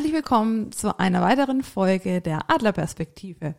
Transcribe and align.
Herzlich 0.00 0.16
willkommen 0.16 0.72
zu 0.72 0.98
einer 0.98 1.20
weiteren 1.20 1.62
Folge 1.62 2.22
der 2.22 2.50
Adlerperspektive. 2.50 3.54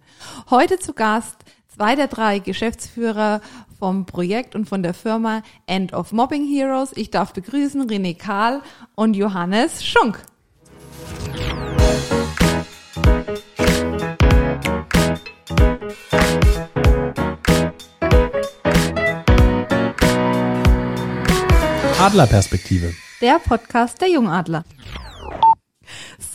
Heute 0.49 0.79
zu 0.79 0.94
Gast 0.94 1.37
zwei 1.67 1.95
der 1.95 2.07
drei 2.07 2.40
Geschäftsführer 2.40 3.41
vom 3.77 4.07
Projekt 4.07 4.55
und 4.55 4.67
von 4.67 4.81
der 4.81 4.96
Firma 4.96 5.43
End 5.67 5.93
of 5.93 6.12
Mobbing 6.12 6.43
Heroes. 6.43 6.93
Ich 6.96 7.12
darf 7.12 7.33
begrüßen 7.33 7.88
René 7.88 8.17
Kahl 8.17 8.63
und 8.96 9.13
Johannes 9.13 9.85
Schunk. 9.85 10.23
Adlerperspektive. 22.00 22.96
Der 23.21 23.38
Podcast 23.38 24.02
der 24.02 24.10
Jungadler. 24.10 24.64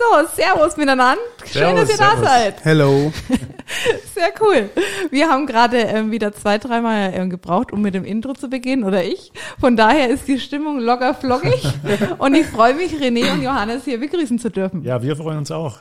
So, 0.06 0.26
Servus 0.36 0.76
miteinander. 0.76 1.16
Schön, 1.44 1.62
Servus, 1.62 1.80
dass 1.80 1.90
ihr 1.90 1.96
servus. 1.96 2.20
da 2.20 2.28
seid. 2.28 2.64
Hello. 2.64 3.12
Sehr 4.14 4.32
cool. 4.40 4.70
Wir 5.10 5.28
haben 5.28 5.46
gerade 5.46 5.78
ähm, 5.78 6.10
wieder 6.10 6.32
zwei, 6.32 6.58
dreimal 6.58 7.12
ähm, 7.14 7.30
gebraucht, 7.30 7.72
um 7.72 7.82
mit 7.82 7.94
dem 7.94 8.04
Intro 8.04 8.34
zu 8.34 8.48
beginnen, 8.48 8.84
oder 8.84 9.02
ich. 9.02 9.32
Von 9.58 9.76
daher 9.76 10.08
ist 10.08 10.28
die 10.28 10.38
Stimmung 10.38 10.78
locker 10.80 11.14
flockig. 11.14 11.62
und 12.18 12.34
ich 12.34 12.46
freue 12.46 12.74
mich, 12.74 12.92
René 12.92 13.32
und 13.32 13.42
Johannes 13.42 13.84
hier 13.84 13.98
begrüßen 13.98 14.38
zu 14.38 14.50
dürfen. 14.50 14.82
Ja, 14.84 15.02
wir 15.02 15.16
freuen 15.16 15.38
uns 15.38 15.50
auch. 15.50 15.78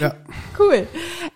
Ja, 0.00 0.14
Cool. 0.58 0.86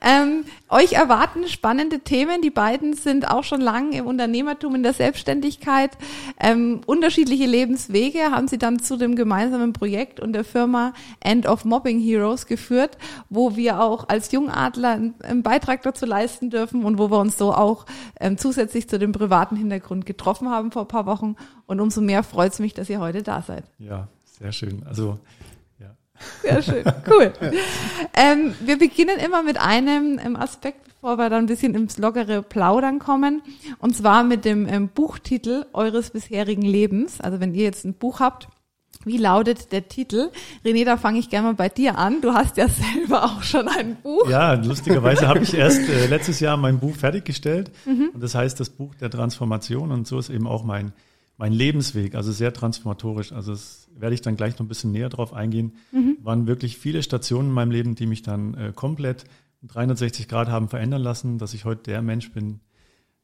Ähm, 0.00 0.44
euch 0.68 0.92
erwarten 0.92 1.48
spannende 1.48 2.00
Themen. 2.00 2.40
Die 2.40 2.50
beiden 2.50 2.94
sind 2.94 3.28
auch 3.28 3.42
schon 3.42 3.60
lange 3.60 3.96
im 3.96 4.06
Unternehmertum, 4.06 4.76
in 4.76 4.82
der 4.82 4.92
Selbstständigkeit. 4.92 5.90
Ähm, 6.38 6.82
unterschiedliche 6.86 7.46
Lebenswege 7.46 8.30
haben 8.30 8.46
sie 8.46 8.58
dann 8.58 8.78
zu 8.78 8.96
dem 8.96 9.16
gemeinsamen 9.16 9.72
Projekt 9.72 10.20
und 10.20 10.34
der 10.34 10.44
Firma 10.44 10.92
End 11.20 11.46
of 11.46 11.64
Mobbing 11.64 11.98
Heroes 11.98 12.46
geführt, 12.46 12.96
wo 13.28 13.56
wir 13.56 13.80
auch 13.80 14.08
als 14.08 14.30
Jungadler 14.30 14.90
einen, 14.90 15.42
Beitrag 15.42 15.82
dazu 15.82 16.06
leisten 16.06 16.50
dürfen 16.50 16.84
und 16.84 16.98
wo 16.98 17.10
wir 17.10 17.18
uns 17.18 17.38
so 17.38 17.52
auch 17.52 17.86
ähm, 18.20 18.38
zusätzlich 18.38 18.88
zu 18.88 18.98
dem 18.98 19.12
privaten 19.12 19.56
Hintergrund 19.56 20.06
getroffen 20.06 20.48
haben 20.48 20.70
vor 20.70 20.82
ein 20.82 20.88
paar 20.88 21.06
Wochen. 21.06 21.34
Und 21.66 21.80
umso 21.80 22.00
mehr 22.00 22.22
freut 22.22 22.52
es 22.52 22.58
mich, 22.60 22.74
dass 22.74 22.88
ihr 22.88 23.00
heute 23.00 23.22
da 23.22 23.42
seid. 23.42 23.64
Ja, 23.78 24.08
sehr 24.24 24.52
schön. 24.52 24.84
Also. 24.86 25.18
Sehr 26.42 26.62
schön, 26.62 26.84
cool. 27.10 27.32
Ähm, 28.14 28.54
wir 28.60 28.78
beginnen 28.78 29.18
immer 29.18 29.42
mit 29.42 29.58
einem 29.58 30.18
ähm, 30.24 30.36
Aspekt, 30.36 30.84
bevor 30.84 31.16
wir 31.16 31.30
dann 31.30 31.44
ein 31.44 31.46
bisschen 31.46 31.74
ins 31.74 31.98
lockere 31.98 32.42
Plaudern 32.42 32.98
kommen. 32.98 33.42
Und 33.78 33.96
zwar 33.96 34.24
mit 34.24 34.44
dem 34.44 34.66
ähm, 34.68 34.88
Buchtitel 34.88 35.66
eures 35.72 36.10
bisherigen 36.10 36.62
Lebens. 36.62 37.20
Also 37.20 37.40
wenn 37.40 37.54
ihr 37.54 37.64
jetzt 37.64 37.84
ein 37.84 37.94
Buch 37.94 38.20
habt, 38.20 38.48
wie 39.04 39.16
lautet 39.16 39.72
der 39.72 39.88
Titel? 39.88 40.30
René, 40.64 40.84
da 40.84 40.96
fange 40.96 41.18
ich 41.18 41.30
gerne 41.30 41.48
mal 41.48 41.54
bei 41.54 41.68
dir 41.68 41.96
an. 41.98 42.20
Du 42.20 42.32
hast 42.32 42.56
ja 42.56 42.66
selber 42.94 43.24
auch 43.24 43.42
schon 43.42 43.68
ein 43.68 43.96
Buch. 44.02 44.28
Ja, 44.28 44.54
lustigerweise 44.54 45.28
habe 45.28 45.40
ich 45.40 45.54
erst 45.54 45.88
äh, 45.88 46.06
letztes 46.06 46.40
Jahr 46.40 46.56
mein 46.56 46.78
Buch 46.80 46.96
fertiggestellt. 46.96 47.70
Und 48.12 48.20
das 48.22 48.34
heißt 48.34 48.58
das 48.58 48.70
Buch 48.70 48.94
der 48.96 49.10
Transformation. 49.10 49.92
Und 49.92 50.06
so 50.06 50.18
ist 50.18 50.30
eben 50.30 50.46
auch 50.46 50.64
mein, 50.64 50.92
mein 51.36 51.52
Lebensweg, 51.52 52.14
also 52.14 52.32
sehr 52.32 52.52
transformatorisch. 52.52 53.32
Also 53.32 53.52
das 53.52 53.87
werde 54.00 54.14
ich 54.14 54.20
dann 54.22 54.36
gleich 54.36 54.54
noch 54.54 54.60
ein 54.60 54.68
bisschen 54.68 54.92
näher 54.92 55.08
drauf 55.08 55.32
eingehen. 55.32 55.72
Waren 56.22 56.46
wirklich 56.46 56.78
viele 56.78 57.02
Stationen 57.02 57.48
in 57.48 57.54
meinem 57.54 57.70
Leben, 57.70 57.94
die 57.94 58.06
mich 58.06 58.22
dann 58.22 58.54
äh, 58.54 58.72
komplett 58.74 59.24
360 59.62 60.28
Grad 60.28 60.48
haben 60.48 60.68
verändern 60.68 61.02
lassen, 61.02 61.38
dass 61.38 61.52
ich 61.54 61.64
heute 61.64 61.82
der 61.90 62.00
Mensch 62.02 62.30
bin, 62.32 62.60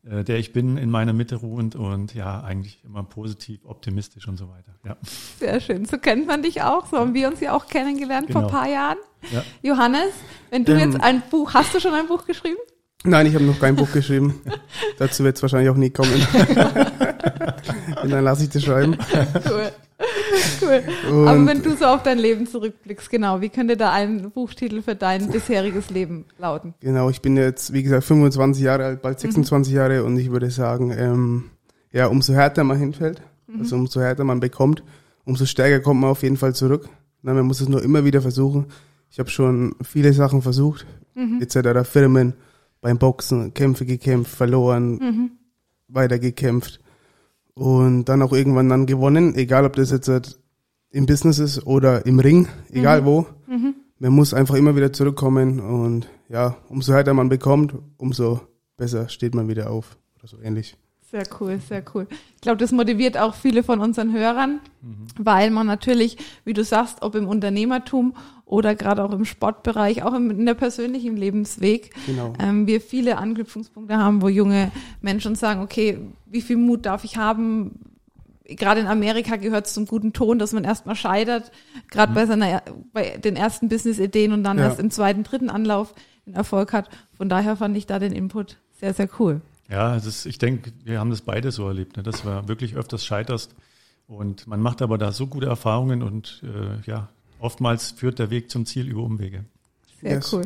äh, 0.04 0.24
der 0.24 0.38
ich 0.38 0.52
bin, 0.52 0.76
in 0.76 0.90
meiner 0.90 1.12
Mitte 1.12 1.36
ruhend 1.36 1.76
und 1.76 2.12
ja, 2.14 2.40
eigentlich 2.42 2.82
immer 2.84 3.04
positiv, 3.04 3.60
optimistisch 3.64 4.26
und 4.26 4.36
so 4.36 4.48
weiter. 4.48 4.74
Ja. 4.84 4.96
Sehr 5.38 5.60
schön. 5.60 5.84
So 5.84 5.98
kennt 5.98 6.26
man 6.26 6.42
dich 6.42 6.62
auch. 6.62 6.86
So 6.86 6.98
haben 6.98 7.14
wir 7.14 7.28
uns 7.28 7.40
ja 7.40 7.52
auch 7.56 7.66
kennengelernt 7.68 8.30
vor 8.32 8.42
ein 8.42 8.46
Genau. 8.48 8.58
paar 8.60 8.68
Jahren. 8.68 8.98
Ja. 9.32 9.44
Johannes, 9.62 10.12
wenn 10.50 10.64
du 10.64 10.72
Ähm. 10.72 10.78
jetzt 10.92 11.00
ein 11.00 11.22
Buch, 11.30 11.54
hast 11.54 11.72
du 11.74 11.80
schon 11.80 11.94
ein 11.94 12.06
Buch 12.08 12.26
geschrieben? 12.26 12.58
nein, 13.06 13.26
ich 13.26 13.34
habe 13.34 13.44
noch 13.44 13.60
kein 13.60 13.76
Buch 13.76 13.92
geschrieben. 13.92 14.40
Dazu 14.98 15.24
wird 15.24 15.36
es 15.36 15.42
wahrscheinlich 15.42 15.68
auch 15.70 15.76
nie 15.76 15.90
kommen. 15.90 16.10
Und 18.02 18.10
dann 18.10 18.24
lasse 18.24 18.44
ich 18.44 18.50
das 18.50 18.64
schreiben. 18.64 18.96
Cool. 19.48 19.70
Cool. 20.60 20.82
Und 21.10 21.28
Aber 21.28 21.46
wenn 21.46 21.62
du 21.62 21.76
so 21.76 21.84
auf 21.86 22.02
dein 22.02 22.18
Leben 22.18 22.46
zurückblickst, 22.46 23.10
genau, 23.10 23.40
wie 23.40 23.48
könnte 23.48 23.76
da 23.76 23.92
ein 23.92 24.30
Buchtitel 24.30 24.82
für 24.82 24.94
dein 24.94 25.30
bisheriges 25.30 25.90
Leben 25.90 26.26
lauten? 26.38 26.74
genau, 26.80 27.10
ich 27.10 27.20
bin 27.20 27.36
jetzt, 27.36 27.72
wie 27.72 27.82
gesagt, 27.82 28.04
25 28.04 28.62
Jahre 28.62 28.84
alt, 28.84 29.02
bald 29.02 29.20
26 29.20 29.72
Jahre 29.72 30.04
und 30.04 30.16
ich 30.18 30.30
würde 30.30 30.50
sagen, 30.50 30.94
ähm, 30.96 31.44
ja, 31.92 32.06
umso 32.06 32.32
härter 32.32 32.64
man 32.64 32.78
hinfällt, 32.78 33.22
also 33.58 33.76
umso 33.76 34.00
härter 34.00 34.24
man 34.24 34.40
bekommt, 34.40 34.82
umso 35.24 35.44
stärker 35.44 35.80
kommt 35.80 36.00
man 36.00 36.10
auf 36.10 36.22
jeden 36.22 36.36
Fall 36.36 36.54
zurück. 36.54 36.88
Na, 37.22 37.34
man 37.34 37.46
muss 37.46 37.60
es 37.60 37.68
nur 37.68 37.82
immer 37.82 38.04
wieder 38.04 38.20
versuchen. 38.20 38.66
Ich 39.10 39.18
habe 39.18 39.30
schon 39.30 39.74
viele 39.82 40.12
Sachen 40.12 40.42
versucht, 40.42 40.86
etc. 41.40 41.88
Firmen, 41.88 42.34
beim 42.80 42.98
Boxen, 42.98 43.54
Kämpfe 43.54 43.86
gekämpft, 43.86 44.34
verloren, 44.34 45.30
weitergekämpft 45.88 46.80
und 47.54 48.06
dann 48.06 48.22
auch 48.22 48.32
irgendwann 48.32 48.68
dann 48.68 48.86
gewonnen, 48.86 49.34
egal 49.34 49.64
ob 49.64 49.74
das 49.76 49.90
jetzt 49.90 50.08
halt 50.08 50.38
im 50.90 51.06
Business 51.06 51.38
ist 51.38 51.66
oder 51.66 52.06
im 52.06 52.18
Ring, 52.20 52.48
egal 52.70 53.04
wo. 53.04 53.26
Man 53.98 54.12
muss 54.12 54.34
einfach 54.34 54.56
immer 54.56 54.76
wieder 54.76 54.92
zurückkommen 54.92 55.60
und 55.60 56.08
ja, 56.28 56.56
umso 56.68 56.92
härter 56.92 57.14
man 57.14 57.28
bekommt, 57.28 57.74
umso 57.96 58.40
besser 58.76 59.08
steht 59.08 59.34
man 59.34 59.48
wieder 59.48 59.70
auf 59.70 59.96
oder 60.18 60.28
so 60.28 60.40
ähnlich. 60.40 60.76
Sehr 61.14 61.26
cool, 61.38 61.60
sehr 61.60 61.84
cool. 61.94 62.08
Ich 62.34 62.40
glaube, 62.40 62.56
das 62.58 62.72
motiviert 62.72 63.16
auch 63.16 63.36
viele 63.36 63.62
von 63.62 63.78
unseren 63.78 64.12
Hörern, 64.12 64.58
weil 65.16 65.50
man 65.52 65.64
natürlich, 65.64 66.16
wie 66.44 66.54
du 66.54 66.64
sagst, 66.64 67.02
ob 67.02 67.14
im 67.14 67.28
Unternehmertum 67.28 68.16
oder 68.46 68.74
gerade 68.74 69.04
auch 69.04 69.12
im 69.12 69.24
Sportbereich, 69.24 70.02
auch 70.02 70.12
im, 70.12 70.32
in 70.32 70.44
der 70.44 70.54
persönlichen 70.54 71.16
Lebensweg, 71.16 71.92
Genau. 72.06 72.32
ähm, 72.40 72.66
wir 72.66 72.80
viele 72.80 73.16
Anknüpfungspunkte 73.18 73.96
haben, 73.96 74.22
wo 74.22 74.28
junge 74.28 74.72
Menschen 75.02 75.36
sagen, 75.36 75.62
okay, 75.62 76.00
wie 76.26 76.42
viel 76.42 76.56
Mut 76.56 76.84
darf 76.84 77.04
ich 77.04 77.16
haben? 77.16 77.78
Gerade 78.46 78.80
in 78.80 78.88
Amerika 78.88 79.36
gehört 79.36 79.66
es 79.66 79.74
zum 79.74 79.86
guten 79.86 80.12
Ton, 80.12 80.40
dass 80.40 80.52
man 80.52 80.64
erstmal 80.64 80.96
scheitert, 80.96 81.52
gerade 81.92 82.12
bei 82.12 82.26
seiner 82.26 82.60
bei 82.92 83.18
den 83.18 83.36
ersten 83.36 83.68
Business-Ideen 83.68 84.32
und 84.32 84.42
dann 84.42 84.58
Ja. 84.58 84.64
erst 84.64 84.80
im 84.80 84.90
zweiten, 84.90 85.22
dritten 85.22 85.48
Anlauf 85.48 85.94
den 86.26 86.34
Erfolg 86.34 86.72
hat. 86.72 86.88
Von 87.16 87.28
daher 87.28 87.54
fand 87.54 87.76
ich 87.76 87.86
da 87.86 88.00
den 88.00 88.12
Input 88.12 88.56
sehr, 88.80 88.92
sehr 88.94 89.08
cool. 89.20 89.40
Ja, 89.70 89.94
das 89.94 90.06
ist, 90.06 90.26
ich 90.26 90.38
denke, 90.38 90.72
wir 90.84 91.00
haben 91.00 91.10
das 91.10 91.22
beide 91.22 91.50
so 91.50 91.66
erlebt, 91.66 91.96
ne, 91.96 92.02
dass 92.02 92.22
du 92.22 92.48
wirklich 92.48 92.74
öfters 92.76 93.04
scheiterst. 93.04 93.54
Und 94.06 94.46
man 94.46 94.60
macht 94.60 94.82
aber 94.82 94.98
da 94.98 95.12
so 95.12 95.26
gute 95.26 95.46
Erfahrungen 95.46 96.02
und 96.02 96.42
äh, 96.44 96.86
ja, 96.88 97.08
oftmals 97.38 97.92
führt 97.92 98.18
der 98.18 98.28
Weg 98.30 98.50
zum 98.50 98.66
Ziel 98.66 98.86
über 98.88 99.02
Umwege. 99.02 99.44
Sehr 100.02 100.12
Yes. 100.16 100.32
cool. 100.32 100.42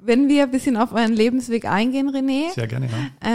Wenn 0.00 0.28
wir 0.28 0.44
ein 0.44 0.50
bisschen 0.50 0.76
auf 0.76 0.92
euren 0.92 1.12
Lebensweg 1.12 1.66
eingehen, 1.66 2.08
René, 2.08 2.54
Sehr 2.54 2.66
gerne, 2.68 2.86
ja. 2.86 2.92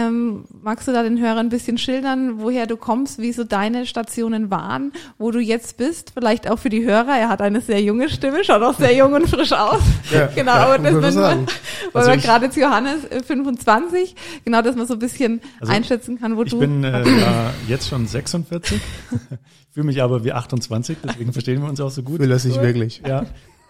ähm, 0.08 0.44
magst 0.62 0.88
du 0.88 0.92
da 0.92 1.02
den 1.02 1.20
Hörern 1.20 1.46
ein 1.46 1.48
bisschen 1.50 1.78
schildern, 1.78 2.40
woher 2.40 2.66
du 2.66 2.76
kommst, 2.76 3.18
wie 3.20 3.32
so 3.32 3.44
deine 3.44 3.86
Stationen 3.86 4.50
waren, 4.50 4.92
wo 5.18 5.30
du 5.30 5.38
jetzt 5.40 5.76
bist? 5.76 6.12
Vielleicht 6.14 6.50
auch 6.50 6.58
für 6.58 6.70
die 6.70 6.82
Hörer. 6.84 7.16
Er 7.16 7.28
hat 7.28 7.42
eine 7.42 7.60
sehr 7.60 7.80
junge 7.82 8.08
Stimme, 8.08 8.42
schaut 8.44 8.62
auch 8.62 8.76
sehr 8.76 8.94
jung 8.96 9.12
und 9.12 9.28
frisch 9.28 9.52
aus. 9.52 9.80
Ja, 10.10 10.26
genau, 10.26 10.52
ja, 10.52 10.66
aber 10.66 10.78
das 10.78 11.14
man 11.14 11.14
wir, 11.14 11.46
weil 11.92 12.00
Also 12.02 12.10
wir 12.10 12.16
ich- 12.18 12.24
gerade 12.24 12.50
zu 12.50 12.60
Johannes 12.60 13.04
äh, 13.10 13.22
25, 13.22 14.14
genau, 14.44 14.60
dass 14.62 14.74
man 14.76 14.86
so 14.86 14.94
ein 14.94 14.98
bisschen 14.98 15.40
Also 15.60 15.72
einschätzen 15.72 16.18
kann, 16.18 16.36
wo 16.36 16.42
Ich 16.44 16.50
du. 16.50 16.58
bin 16.58 16.82
äh, 16.84 17.08
ja, 17.20 17.50
jetzt 17.68 17.88
schon 17.88 18.06
46, 18.06 18.80
fühle 19.70 19.86
mich 19.86 20.02
aber 20.02 20.24
wie 20.24 20.32
28, 20.32 20.96
deswegen 21.04 21.32
verstehen 21.32 21.62
wir 21.62 21.68
uns 21.68 21.80
auch 21.80 21.90
so 21.90 22.02
gut. 22.02 22.20
Will 22.20 22.30
er 22.30 22.38
sich 22.38 22.60
wirklich. 22.60 23.02
Ja, 23.06 23.26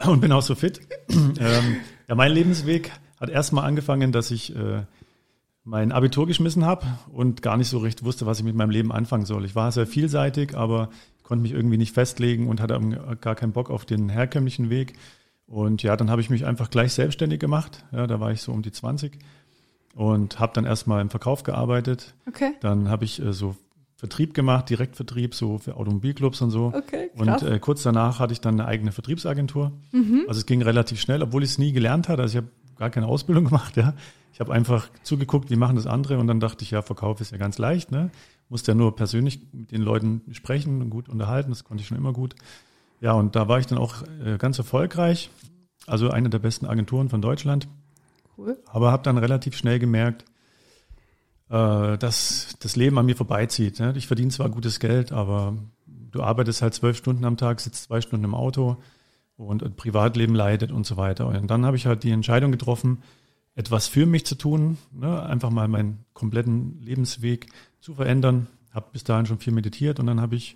und 0.07 0.21
bin 0.21 0.33
auch 0.33 0.43
so 0.43 0.55
fit. 0.55 0.81
ähm, 1.11 1.77
ja, 2.09 2.15
mein 2.15 2.33
Lebensweg 2.33 2.93
hat 3.21 3.31
erstmal 3.31 3.65
angefangen, 3.65 4.13
dass 4.13 4.31
ich 4.31 4.55
äh, 4.55 4.83
mein 5.65 5.93
Abitur 5.93 6.27
geschmissen 6.27 6.65
habe 6.65 6.87
und 7.13 7.43
gar 7.43 7.57
nicht 7.57 7.69
so 7.69 7.79
recht 7.79 8.05
wusste, 8.05 8.27
was 8.27 8.39
ich 8.39 8.45
mit 8.45 8.55
meinem 8.55 8.71
Leben 8.71 8.93
anfangen 8.93 9.25
soll. 9.25 9.45
Ich 9.45 9.55
war 9.55 9.73
sehr 9.73 9.87
vielseitig, 9.87 10.57
aber 10.57 10.91
konnte 11.23 11.43
mich 11.43 11.53
irgendwie 11.53 11.79
nicht 11.79 11.95
festlegen 11.95 12.49
und 12.49 12.61
hatte 12.61 12.79
gar 13.21 13.35
keinen 13.35 13.53
Bock 13.53 13.71
auf 13.71 13.85
den 13.85 14.11
herkömmlichen 14.11 14.69
Weg. 14.69 14.93
Und 15.47 15.83
ja, 15.83 15.97
dann 15.97 16.11
habe 16.11 16.21
ich 16.21 16.31
mich 16.31 16.45
einfach 16.45 16.71
gleich 16.71 16.93
selbstständig 16.93 17.41
gemacht. 17.41 17.85
Ja, 17.93 18.07
da 18.07 18.21
war 18.21 18.31
ich 18.31 18.43
so 18.43 18.53
um 18.53 18.63
die 18.63 18.73
20 18.73 19.19
und 19.95 20.39
habe 20.39 20.53
dann 20.55 20.65
erstmal 20.65 21.01
im 21.01 21.11
Verkauf 21.11 21.43
gearbeitet. 21.43 22.15
okay, 22.29 22.53
Dann 22.61 22.89
habe 22.89 23.05
ich 23.05 23.21
äh, 23.23 23.33
so 23.33 23.57
Vertrieb 24.05 24.35
gemacht, 24.35 24.69
Direktvertrieb, 24.69 25.35
so 25.35 25.57
für 25.57 25.77
Automobilclubs 25.79 26.43
und 26.43 26.51
so. 26.51 26.75
okay, 26.77 27.09
Und 27.17 27.27
krass. 27.27 27.43
äh, 27.43 27.59
kurz 27.59 27.83
danach 27.85 28.19
hatte 28.19 28.35
ich 28.35 28.41
dann 28.43 28.61
eine 28.61 28.69
eigene 28.69 28.93
Vertriebsagentur. 28.93 29.73
Also 30.29 30.41
es 30.41 30.45
ging 30.45 30.61
relativ 30.61 31.01
schnell, 31.01 31.23
obwohl 31.23 31.43
ich 31.43 31.51
es 31.53 31.59
nie 31.59 31.73
gelernt 31.73 32.11
hatte. 32.11 32.21
Also 32.21 32.39
ich 32.39 32.45
habe 32.45 32.53
gar 32.77 32.91
keine 32.91 33.07
Ausbildung 33.07 33.45
gemacht, 33.51 33.79
ja. 33.79 33.95
Ich 34.35 34.41
habe 34.41 34.53
einfach 34.53 34.91
zugeguckt, 35.05 35.49
wie 35.49 35.57
machen 35.57 35.77
das 35.77 35.87
andere 35.87 36.19
und 36.19 36.27
dann 36.27 36.39
dachte 36.39 36.65
ich, 36.65 36.71
ja, 36.73 36.83
Verkauf 36.83 37.23
ist 37.23 37.33
ja 37.33 37.39
ganz 37.39 37.57
leicht, 37.57 37.93
ne? 37.93 38.11
Musste 38.51 38.73
ja 38.73 38.75
nur 38.77 38.95
persönlich 38.95 39.41
mit 39.53 39.71
den 39.73 39.81
Leuten 39.81 40.21
sprechen 40.33 40.83
und 40.83 40.91
gut 40.91 41.09
unterhalten, 41.09 41.49
das 41.51 41.65
konnte 41.65 41.81
ich 41.81 41.89
schon 41.89 41.97
immer 41.97 42.13
gut. 42.13 42.35
Ja, 43.01 43.13
und 43.13 43.37
da 43.37 43.49
war 43.49 43.59
ich 43.59 43.67
dann 43.67 43.79
auch 43.79 44.03
äh, 44.23 44.37
ganz 44.37 44.59
erfolgreich, 44.59 45.31
also 45.87 46.11
eine 46.11 46.29
der 46.29 46.41
besten 46.41 46.67
Agenturen 46.67 47.09
von 47.09 47.23
Deutschland. 47.23 47.69
cool. 48.37 48.59
Aber 48.67 48.93
habe 48.93 49.03
dann 49.03 49.17
relativ 49.17 49.57
schnell 49.57 49.79
gemerkt, 49.79 50.27
äh, 51.51 51.99
dass 51.99 52.57
das 52.61 52.77
Leben 52.77 52.99
an 52.99 53.07
mir 53.07 53.17
vorbeizieht. 53.17 53.81
Ne? 53.81 53.95
Ich 53.97 54.07
verdiene 54.07 54.31
zwar 54.31 54.49
gutes 54.49 54.81
Geld, 54.81 55.13
aber 55.13 55.57
du 55.87 56.23
arbeitest 56.23 56.63
halt 56.63 56.75
zwölf 56.75 56.97
Stunden 56.97 57.25
am 57.25 57.37
Tag, 57.37 57.61
sitzt 57.61 57.85
zwei 57.85 58.01
Stunden 58.01 58.25
im 58.25 58.35
Auto 58.35 58.77
und 59.37 59.77
Privatleben 59.77 60.35
leidet 60.35 60.71
und 60.71 60.87
so 60.87 60.97
weiter. 60.97 61.27
Und 61.27 61.51
dann 61.51 61.67
habe 61.67 61.77
ich 61.77 61.87
halt 61.87 62.05
die 62.05 62.13
Entscheidung 62.13 62.53
getroffen, 62.53 63.03
etwas 63.57 63.87
für 63.87 64.07
mich 64.07 64.27
zu 64.27 64.37
tun, 64.37 64.79
ne? 64.93 65.23
einfach 65.23 65.51
mal 65.51 65.69
meinen 65.69 66.05
kompletten 66.13 66.81
Lebensweg 66.81 67.47
zu 67.81 67.95
verändern. 67.95 68.49
Habe 68.73 68.87
bis 68.93 69.05
dahin 69.05 69.27
schon 69.27 69.39
viel 69.39 69.53
meditiert 69.53 70.01
und 70.01 70.07
dann 70.07 70.21
habe 70.21 70.35
ich 70.35 70.55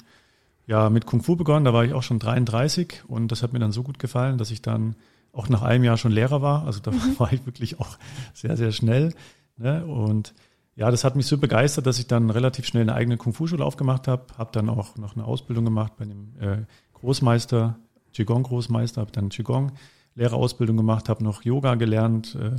ja 0.67 0.91
mit 0.91 1.07
Kung 1.07 1.23
Fu 1.23 1.37
begonnen. 1.37 1.65
Da 1.65 1.73
war 1.73 1.85
ich 1.85 1.93
auch 1.93 2.03
schon 2.03 2.19
33 2.19 3.05
und 3.07 3.31
das 3.31 3.43
hat 3.43 3.53
mir 3.53 3.61
dann 3.61 3.73
so 3.73 3.83
gut 3.83 3.99
gefallen, 3.99 4.39
dass 4.39 4.51
ich 4.51 4.63
dann 4.63 4.97
auch 5.33 5.49
nach 5.49 5.63
einem 5.63 5.85
Jahr 5.85 5.97
schon 5.97 6.11
Lehrer 6.11 6.43
war. 6.43 6.67
Also 6.67 6.81
da 6.81 6.93
war 7.19 7.33
ich 7.33 7.47
wirklich 7.47 7.79
auch 7.79 7.99
sehr, 8.35 8.57
sehr 8.57 8.73
schnell. 8.73 9.15
Ne? 9.57 9.85
Und 9.87 10.35
ja, 10.79 10.93
das 10.93 11.03
hat 11.03 11.17
mich 11.17 11.27
so 11.27 11.39
begeistert, 11.39 11.87
dass 11.87 11.99
ich 11.99 12.07
dann 12.07 12.31
relativ 12.31 12.65
schnell 12.65 12.83
eine 12.83 12.95
eigene 12.95 13.17
Kung-Fu-Schule 13.17 13.65
aufgemacht 13.65 14.07
habe. 14.07 14.27
Habe 14.39 14.51
dann 14.53 14.69
auch 14.69 14.97
noch 14.97 15.17
eine 15.17 15.25
Ausbildung 15.25 15.65
gemacht 15.65 15.95
bei 15.97 16.05
einem 16.05 16.35
äh, 16.39 16.59
Großmeister, 16.95 17.77
Qigong-Großmeister, 18.15 19.01
habe 19.01 19.11
dann 19.11 19.29
Qigong 19.29 19.73
Lehrerausbildung 20.15 20.77
gemacht, 20.77 21.09
habe 21.09 21.25
noch 21.25 21.43
Yoga 21.43 21.75
gelernt, 21.75 22.37
äh, 22.37 22.53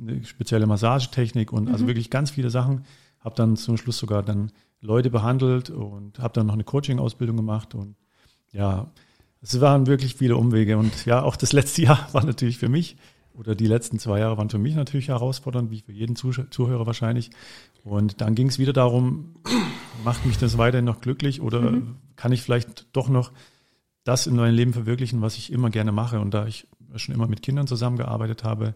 eine 0.00 0.24
spezielle 0.24 0.66
Massagetechnik 0.66 1.52
und 1.52 1.58
also 1.58 1.68
mhm. 1.68 1.74
also 1.74 1.86
wirklich 1.88 2.08
ganz 2.08 2.30
viele 2.30 2.48
Sachen. 2.48 2.86
Habe 3.20 3.34
dann 3.36 3.56
zum 3.56 3.76
Schluss 3.76 3.98
sogar 3.98 4.22
dann 4.22 4.50
Leute 4.80 5.10
behandelt 5.10 5.68
und 5.68 6.20
habe 6.20 6.32
dann 6.32 6.46
noch 6.46 6.54
eine 6.54 6.64
Coaching-Ausbildung 6.64 7.36
gemacht 7.36 7.74
und 7.74 7.96
ja, 8.50 8.90
es 9.42 9.60
waren 9.60 9.86
wirklich 9.86 10.14
viele 10.14 10.38
Umwege 10.38 10.78
und 10.78 11.04
ja, 11.04 11.22
auch 11.22 11.36
das 11.36 11.52
letzte 11.52 11.82
Jahr 11.88 12.08
war 12.12 12.24
natürlich 12.24 12.56
für 12.56 12.70
mich 12.70 12.96
oder 13.38 13.54
die 13.54 13.68
letzten 13.68 13.98
zwei 13.98 14.18
Jahre 14.18 14.36
waren 14.36 14.50
für 14.50 14.58
mich 14.58 14.74
natürlich 14.74 15.08
herausfordernd, 15.08 15.70
wie 15.70 15.80
für 15.80 15.92
jeden 15.92 16.16
Zuhörer 16.16 16.86
wahrscheinlich. 16.86 17.30
Und 17.84 18.20
dann 18.20 18.34
ging 18.34 18.48
es 18.48 18.58
wieder 18.58 18.72
darum, 18.72 19.36
macht 20.04 20.26
mich 20.26 20.38
das 20.38 20.58
weiterhin 20.58 20.84
noch 20.84 21.00
glücklich 21.00 21.40
oder 21.40 21.60
mhm. 21.60 21.96
kann 22.16 22.32
ich 22.32 22.42
vielleicht 22.42 22.86
doch 22.92 23.08
noch 23.08 23.30
das 24.02 24.26
in 24.26 24.34
meinem 24.34 24.54
Leben 24.54 24.72
verwirklichen, 24.72 25.22
was 25.22 25.36
ich 25.36 25.52
immer 25.52 25.70
gerne 25.70 25.92
mache. 25.92 26.18
Und 26.18 26.34
da 26.34 26.46
ich 26.46 26.66
schon 26.96 27.14
immer 27.14 27.28
mit 27.28 27.42
Kindern 27.42 27.68
zusammengearbeitet 27.68 28.42
habe 28.42 28.74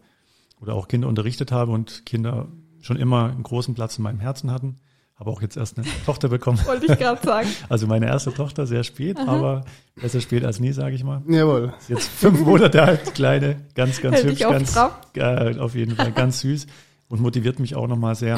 oder 0.60 0.74
auch 0.74 0.86
Kinder 0.86 1.08
unterrichtet 1.08 1.50
habe 1.50 1.72
und 1.72 2.06
Kinder 2.06 2.46
schon 2.80 2.96
immer 2.96 3.30
einen 3.30 3.42
großen 3.42 3.74
Platz 3.74 3.98
in 3.98 4.04
meinem 4.04 4.20
Herzen 4.20 4.50
hatten, 4.50 4.76
habe 5.22 5.30
auch 5.30 5.40
jetzt 5.40 5.56
erst 5.56 5.78
eine 5.78 5.86
Tochter 6.04 6.28
bekommen. 6.28 6.58
Wollte 6.66 6.92
ich 6.92 6.98
gerade 6.98 7.24
sagen. 7.24 7.48
Also 7.68 7.86
meine 7.86 8.06
erste 8.06 8.34
Tochter, 8.34 8.66
sehr 8.66 8.82
spät, 8.82 9.18
Aha. 9.18 9.32
aber 9.32 9.64
besser 9.94 10.20
spät 10.20 10.44
als 10.44 10.58
nie, 10.58 10.72
sage 10.72 10.96
ich 10.96 11.04
mal. 11.04 11.22
Jawohl. 11.28 11.72
Ist 11.78 11.90
jetzt 11.90 12.08
fünf 12.08 12.40
Monate 12.40 12.82
alt, 12.82 13.14
kleine, 13.14 13.56
ganz, 13.76 14.00
ganz 14.00 14.16
Hält 14.16 14.30
hübsch, 14.30 14.40
ganz, 14.40 14.76
äh, 15.14 15.58
auf 15.60 15.76
jeden 15.76 15.94
Fall 15.94 16.10
ganz 16.10 16.40
süß 16.40 16.66
und 17.08 17.20
motiviert 17.20 17.60
mich 17.60 17.76
auch 17.76 17.86
nochmal 17.86 18.16
sehr. 18.16 18.36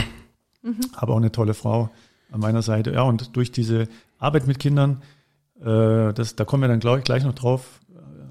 Mhm. 0.60 0.80
Habe 0.94 1.12
auch 1.12 1.16
eine 1.16 1.32
tolle 1.32 1.54
Frau 1.54 1.88
an 2.30 2.40
meiner 2.40 2.60
Seite. 2.60 2.92
Ja, 2.92 3.02
und 3.02 3.34
durch 3.34 3.50
diese 3.50 3.88
Arbeit 4.18 4.46
mit 4.46 4.58
Kindern, 4.58 5.00
äh, 5.60 6.12
das, 6.12 6.36
da 6.36 6.44
kommen 6.44 6.64
wir 6.64 6.68
dann 6.68 6.80
gleich, 6.80 7.02
gleich 7.02 7.24
noch 7.24 7.34
drauf, 7.34 7.80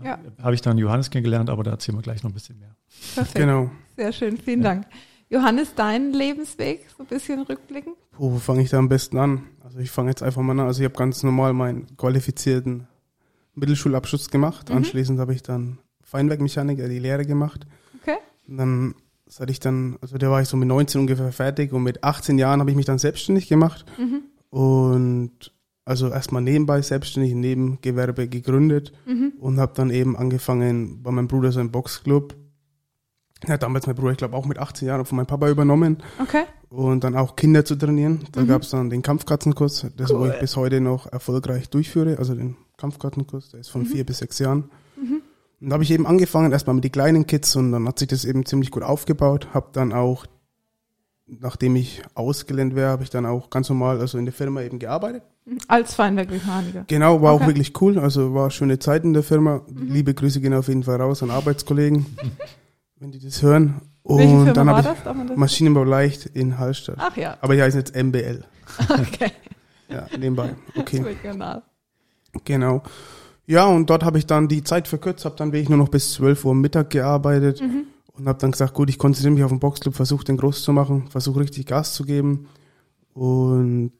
ja. 0.04 0.20
habe 0.44 0.54
ich 0.54 0.62
dann 0.62 0.78
Johannes 0.78 1.10
kennengelernt, 1.10 1.50
aber 1.50 1.64
da 1.64 1.72
erzählen 1.72 1.98
wir 1.98 2.04
gleich 2.04 2.22
noch 2.22 2.30
ein 2.30 2.36
bisschen 2.36 2.60
mehr. 2.60 2.76
Perfekt. 3.16 3.36
Genau. 3.36 3.72
Sehr 3.96 4.14
schön, 4.14 4.38
vielen 4.38 4.62
ja. 4.62 4.70
Dank. 4.76 4.86
Johannes, 5.30 5.74
dein 5.74 6.14
Lebensweg, 6.14 6.86
so 6.96 7.02
ein 7.02 7.08
bisschen 7.08 7.42
rückblicken? 7.42 7.94
Wo 8.18 8.38
fange 8.38 8.62
ich 8.62 8.70
da 8.70 8.78
am 8.78 8.90
besten 8.90 9.18
an? 9.18 9.44
Also 9.64 9.80
ich 9.80 9.92
fange 9.92 10.10
jetzt 10.10 10.24
einfach 10.24 10.42
mal 10.42 10.52
an. 10.52 10.68
Also 10.68 10.82
ich 10.82 10.86
habe 10.86 10.98
ganz 10.98 11.24
normal 11.24 11.54
meinen 11.54 11.98
qualifizierten 11.98 12.88
Mittelschulabschluss 13.56 14.30
gemacht. 14.30 14.70
Mhm. 14.70 14.78
Anschließend 14.78 15.20
habe 15.20 15.34
ich 15.34 15.44
dann 15.44 15.80
Feinwerkmechaniker 16.04 16.88
die 16.88 17.00
Lehre 17.00 17.26
gemacht. 17.26 17.66
Okay. 18.02 18.18
Und 18.48 18.58
dann 18.58 18.96
seit 19.28 19.50
ich 19.50 19.60
dann, 19.60 19.98
also 20.02 20.18
da 20.18 20.30
war 20.30 20.42
ich 20.42 20.48
so 20.48 20.58
mit 20.58 20.68
19 20.68 21.02
ungefähr 21.02 21.32
fertig 21.32 21.74
und 21.74 21.84
mit 21.84 22.04
18 22.04 22.38
Jahren 22.38 22.60
habe 22.60 22.70
ich 22.70 22.76
mich 22.76 22.86
dann 22.86 23.00
selbstständig 23.00 23.48
gemacht. 23.48 23.86
Mhm. 23.98 24.24
Und 24.50 25.52
also 25.86 26.10
erstmal 26.10 26.42
nebenbei 26.42 26.82
selbstständig, 26.82 27.34
Nebengewerbe 27.34 28.28
gegründet 28.28 28.94
mhm. 29.06 29.34
und 29.40 29.60
habe 29.60 29.74
dann 29.76 29.90
eben 29.90 30.16
angefangen 30.16 31.02
bei 31.02 31.12
meinem 31.12 31.28
Bruder 31.28 31.52
so 31.52 31.60
im 31.60 31.72
Boxclub 31.72 32.36
ja, 33.48 33.58
damals 33.58 33.88
mein 33.88 33.96
Bruder, 33.96 34.12
ich 34.12 34.18
glaube, 34.18 34.36
auch 34.36 34.46
mit 34.46 34.58
18 34.58 34.88
Jahren 34.88 35.06
von 35.06 35.18
meinem 35.18 35.26
Papa 35.26 35.50
übernommen. 35.50 35.98
Okay. 36.20 36.44
Und 36.74 37.04
dann 37.04 37.16
auch 37.16 37.36
Kinder 37.36 37.64
zu 37.64 37.76
trainieren. 37.76 38.22
Da 38.32 38.42
mhm. 38.42 38.48
gab 38.48 38.64
es 38.64 38.72
dann 38.72 38.90
den 38.90 39.04
Kampfkatzenkurs, 39.04 39.86
das 39.96 40.10
cool. 40.10 40.20
wo 40.20 40.26
ich 40.26 40.40
bis 40.40 40.56
heute 40.56 40.82
noch 40.82 41.12
erfolgreich 41.12 41.70
durchführe. 41.70 42.18
Also 42.18 42.34
den 42.34 42.56
Kampfkatzenkurs, 42.78 43.50
der 43.50 43.60
ist 43.60 43.70
von 43.70 43.82
mhm. 43.82 43.86
vier 43.86 44.06
bis 44.06 44.18
sechs 44.18 44.40
Jahren. 44.40 44.72
Mhm. 44.96 45.22
Und 45.62 45.70
da 45.70 45.74
habe 45.76 45.84
ich 45.84 45.92
eben 45.92 46.08
angefangen, 46.08 46.52
erstmal 46.52 46.74
mit 46.74 46.84
den 46.84 46.92
kleinen 46.92 47.28
Kids 47.28 47.56
und 47.56 47.72
dann 47.72 47.88
hat 47.88 48.00
sich 48.00 48.08
das 48.08 48.26
eben 48.26 48.44
ziemlich 48.46 48.72
gut 48.72 48.82
aufgebaut. 48.82 49.50
Habe 49.54 49.68
dann 49.72 49.94
auch, 49.94 50.26
nachdem 51.28 51.76
ich 51.76 52.02
ausgelernt 52.16 52.76
wäre, 52.76 52.90
habe 52.90 53.04
ich 53.04 53.12
dann 53.12 53.28
auch 53.28 53.52
ganz 53.52 53.70
normal, 53.70 54.00
also 54.00 54.18
in 54.18 54.26
der 54.26 54.34
Firma 54.34 54.64
eben 54.64 54.80
gearbeitet. 54.80 55.22
Als 55.68 55.94
Feinwerkmechaniker. 55.94 56.86
Genau, 56.88 57.22
war 57.22 57.36
okay. 57.36 57.44
auch 57.44 57.48
wirklich 57.48 57.80
cool. 57.82 58.00
Also 58.00 58.34
war 58.34 58.50
schöne 58.50 58.80
Zeit 58.80 59.04
in 59.04 59.14
der 59.14 59.24
Firma. 59.24 59.62
Mhm. 59.70 59.90
Liebe 59.90 60.16
Grüße 60.16 60.42
gehen 60.42 60.56
auf 60.56 60.70
jeden 60.70 60.84
Fall 60.84 61.00
raus 61.00 61.22
an 61.22 61.30
Arbeitskollegen. 61.30 62.08
wenn 63.04 63.12
die 63.12 63.20
das 63.20 63.44
hören. 63.44 63.82
Und 64.04 64.54
dann 64.54 64.70
habe 64.70 64.96
ich? 65.30 65.38
Maschinenbau 65.38 65.84
leicht 65.84 66.26
in 66.26 66.58
Hallstatt. 66.58 66.98
Ach 67.00 67.16
ja. 67.16 67.38
Aber 67.42 67.54
hier 67.54 67.64
heißt 67.64 67.76
jetzt 67.76 67.96
MBL. 67.96 68.44
Okay. 68.90 69.32
ja, 69.90 70.08
nebenbei. 70.18 70.56
Okay. 70.76 71.16
Genau. 72.44 72.82
Ja, 73.46 73.66
und 73.66 73.90
dort 73.90 74.04
habe 74.04 74.18
ich 74.18 74.26
dann 74.26 74.48
die 74.48 74.64
Zeit 74.64 74.88
verkürzt, 74.88 75.26
habe 75.26 75.36
dann 75.36 75.52
wirklich 75.52 75.70
nur 75.70 75.78
noch 75.78 75.90
bis 75.90 76.14
12 76.14 76.46
Uhr 76.46 76.56
Mittag 76.56 76.90
gearbeitet 76.90 77.62
mhm. 77.62 77.86
und 78.14 78.28
habe 78.28 78.40
dann 78.40 78.52
gesagt, 78.52 78.74
gut, 78.74 78.90
ich 78.90 78.98
konzentriere 78.98 79.34
mich 79.34 79.44
auf 79.44 79.52
den 79.52 79.60
Boxclub, 79.60 79.96
versuche 79.96 80.24
den 80.24 80.38
groß 80.38 80.64
zu 80.64 80.72
machen, 80.72 81.10
versuche 81.10 81.42
richtig 81.42 81.66
Gas 81.66 81.94
zu 81.94 82.04
geben. 82.06 82.48
Und 83.14 83.92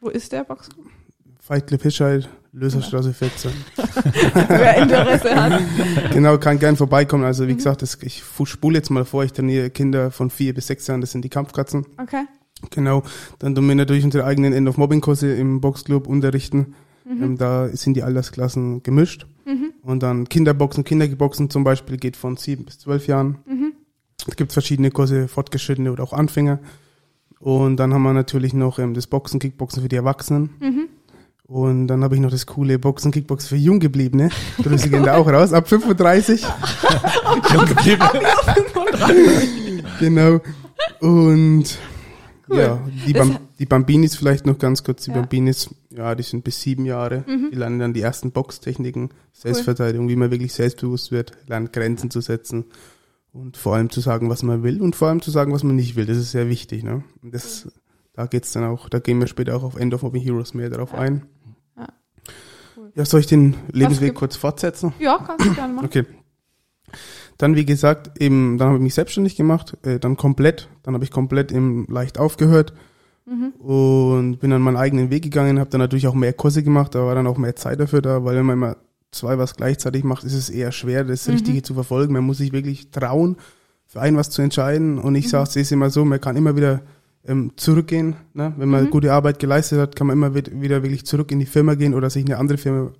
wo 0.00 0.08
ist 0.08 0.32
der 0.32 0.44
Boxclub? 0.44 0.86
Fight 1.40 1.68
Club 1.68 1.82
Hischheit, 1.82 2.28
Löserstraße 2.52 3.12
14. 3.12 3.50
Wer 4.48 4.82
Interesse 4.82 5.34
hat. 5.34 5.62
Genau, 6.12 6.38
kann 6.38 6.58
gern 6.58 6.76
vorbeikommen. 6.76 7.24
Also 7.24 7.46
wie 7.46 7.52
mhm. 7.52 7.58
gesagt, 7.58 7.82
das, 7.82 7.98
ich 8.02 8.22
spule 8.44 8.78
jetzt 8.78 8.90
mal 8.90 9.04
vor, 9.04 9.24
ich 9.24 9.32
trainiere 9.32 9.70
Kinder 9.70 10.10
von 10.10 10.30
vier 10.30 10.54
bis 10.54 10.66
sechs 10.66 10.86
Jahren, 10.86 11.00
das 11.00 11.12
sind 11.12 11.24
die 11.24 11.28
Kampfkatzen. 11.28 11.86
Okay. 12.00 12.24
Genau. 12.70 13.02
Dann 13.38 13.54
tun 13.54 13.68
wir 13.68 13.74
natürlich 13.74 14.04
unsere 14.04 14.24
eigenen 14.24 14.52
End-of-Mobbing-Kurse 14.52 15.32
im 15.34 15.60
Boxclub 15.60 16.06
unterrichten. 16.06 16.74
Mhm. 17.04 17.22
Ähm, 17.22 17.38
da 17.38 17.68
sind 17.68 17.94
die 17.94 18.02
Altersklassen 18.02 18.82
gemischt. 18.82 19.26
Mhm. 19.46 19.72
Und 19.82 20.02
dann 20.02 20.28
Kinderboxen, 20.28 20.84
Kinderboxen 20.84 21.50
zum 21.50 21.64
Beispiel 21.64 21.96
geht 21.96 22.16
von 22.16 22.36
sieben 22.36 22.64
bis 22.64 22.78
zwölf 22.78 23.06
Jahren. 23.06 23.38
Mhm. 23.46 23.72
Es 24.26 24.36
gibt 24.36 24.52
verschiedene 24.52 24.90
Kurse, 24.90 25.28
fortgeschrittene 25.28 25.92
oder 25.92 26.02
auch 26.02 26.12
Anfänger. 26.12 26.58
Und 27.38 27.76
dann 27.76 27.94
haben 27.94 28.02
wir 28.02 28.12
natürlich 28.12 28.52
noch 28.52 28.78
ähm, 28.78 28.94
das 28.94 29.06
Boxen, 29.06 29.38
Kickboxen 29.38 29.82
für 29.82 29.88
die 29.88 29.96
Erwachsenen. 29.96 30.50
Mhm. 31.48 31.54
Und 31.54 31.86
dann 31.88 32.04
habe 32.04 32.14
ich 32.14 32.20
noch 32.20 32.30
das 32.30 32.46
coole 32.46 32.78
Boxen 32.78 33.10
Kickbox 33.10 33.48
für 33.48 33.56
Junggebliebene. 33.56 34.30
Grüße 34.62 34.90
gehen 34.90 35.04
da 35.04 35.16
auch 35.16 35.26
raus, 35.26 35.52
ab 35.52 35.68
35. 35.68 36.42
Junggebliebene. 37.52 38.22
genau. 39.98 40.40
Und 41.00 41.78
cool. 42.48 42.58
ja, 42.58 42.80
die, 43.06 43.12
Bam 43.12 43.38
die 43.58 43.66
Bambinis 43.66 44.16
vielleicht 44.16 44.46
noch 44.46 44.58
ganz 44.58 44.84
kurz. 44.84 45.04
Die 45.04 45.10
ja. 45.10 45.16
Bambinis, 45.16 45.70
ja, 45.90 46.14
die 46.14 46.22
sind 46.22 46.44
bis 46.44 46.60
sieben 46.60 46.84
Jahre. 46.84 47.24
Mhm. 47.26 47.50
Die 47.50 47.56
lernen 47.56 47.78
dann 47.78 47.94
die 47.94 48.02
ersten 48.02 48.30
Boxtechniken, 48.30 49.10
Selbstverteidigung, 49.32 50.06
cool. 50.06 50.12
wie 50.12 50.16
man 50.16 50.30
wirklich 50.30 50.52
selbstbewusst 50.52 51.12
wird, 51.12 51.32
lernt 51.46 51.72
Grenzen 51.72 52.10
zu 52.10 52.20
setzen 52.20 52.66
und 53.32 53.56
vor 53.56 53.74
allem 53.74 53.90
zu 53.90 54.00
sagen, 54.00 54.30
was 54.30 54.42
man 54.42 54.62
will 54.62 54.80
und 54.80 54.96
vor 54.96 55.08
allem 55.08 55.22
zu 55.22 55.30
sagen, 55.30 55.52
was 55.52 55.62
man 55.62 55.76
nicht 55.76 55.96
will. 55.96 56.06
Das 56.06 56.16
ist 56.16 56.30
sehr 56.30 56.48
wichtig. 56.48 56.82
Ne? 56.82 57.04
Und 57.22 57.34
das, 57.34 57.68
da 58.18 58.26
geht's 58.26 58.50
dann 58.50 58.64
auch, 58.64 58.88
da 58.88 58.98
gehen 58.98 59.20
wir 59.20 59.28
später 59.28 59.54
auch 59.54 59.62
auf 59.62 59.76
End 59.76 59.94
of 59.94 60.02
Mobbing 60.02 60.20
Heroes 60.20 60.52
mehr 60.52 60.68
darauf 60.68 60.92
ja. 60.92 60.98
ein. 60.98 61.22
Ja, 62.96 63.04
soll 63.04 63.20
ich 63.20 63.28
den 63.28 63.54
Lebensweg 63.70 64.16
kurz 64.16 64.34
fortsetzen? 64.34 64.92
Ja, 64.98 65.20
kannst 65.24 65.46
du 65.46 65.54
gerne 65.54 65.72
machen. 65.72 65.86
Okay. 65.86 66.04
Dann, 67.36 67.54
wie 67.54 67.64
gesagt, 67.64 68.20
eben, 68.20 68.58
dann 68.58 68.68
habe 68.68 68.78
ich 68.78 68.82
mich 68.82 68.94
selbstständig 68.94 69.36
gemacht, 69.36 69.76
äh, 69.86 70.00
dann 70.00 70.16
komplett, 70.16 70.68
dann 70.82 70.94
habe 70.94 71.04
ich 71.04 71.12
komplett 71.12 71.52
eben 71.52 71.86
leicht 71.88 72.18
aufgehört 72.18 72.72
mhm. 73.24 73.50
und 73.60 74.38
bin 74.40 74.50
dann 74.50 74.62
meinen 74.62 74.78
eigenen 74.78 75.10
Weg 75.10 75.22
gegangen, 75.22 75.60
habe 75.60 75.70
dann 75.70 75.80
natürlich 75.80 76.08
auch 76.08 76.14
mehr 76.14 76.32
Kurse 76.32 76.64
gemacht, 76.64 76.96
da 76.96 77.04
war 77.04 77.14
dann 77.14 77.28
auch 77.28 77.38
mehr 77.38 77.54
Zeit 77.54 77.78
dafür 77.78 78.02
da, 78.02 78.24
weil 78.24 78.34
wenn 78.34 78.46
man 78.46 78.54
immer 78.54 78.76
zwei 79.12 79.38
was 79.38 79.54
gleichzeitig 79.54 80.02
macht, 80.02 80.24
ist 80.24 80.34
es 80.34 80.50
eher 80.50 80.72
schwer, 80.72 81.04
das 81.04 81.28
mhm. 81.28 81.34
Richtige 81.34 81.62
zu 81.62 81.74
verfolgen. 81.74 82.14
Man 82.14 82.24
muss 82.24 82.38
sich 82.38 82.50
wirklich 82.50 82.90
trauen, 82.90 83.36
für 83.86 84.00
einen 84.00 84.16
was 84.16 84.30
zu 84.30 84.42
entscheiden 84.42 84.98
und 84.98 85.14
ich 85.14 85.26
mhm. 85.26 85.30
sage 85.30 85.60
es 85.60 85.70
immer 85.70 85.90
so, 85.90 86.04
man 86.04 86.20
kann 86.20 86.34
immer 86.34 86.56
wieder 86.56 86.82
ähm, 87.28 87.52
zurückgehen. 87.56 88.16
Ne? 88.32 88.54
Wenn 88.56 88.68
man 88.68 88.86
mhm. 88.86 88.90
gute 88.90 89.12
Arbeit 89.12 89.38
geleistet 89.38 89.78
hat, 89.78 89.94
kann 89.94 90.06
man 90.06 90.16
immer 90.16 90.34
wieder 90.34 90.82
wirklich 90.82 91.04
zurück 91.06 91.30
in 91.30 91.38
die 91.38 91.46
Firma 91.46 91.74
gehen 91.74 91.94
oder 91.94 92.10
sich 92.10 92.24
eine 92.24 92.38
andere 92.38 92.58
Firma, 92.58 92.90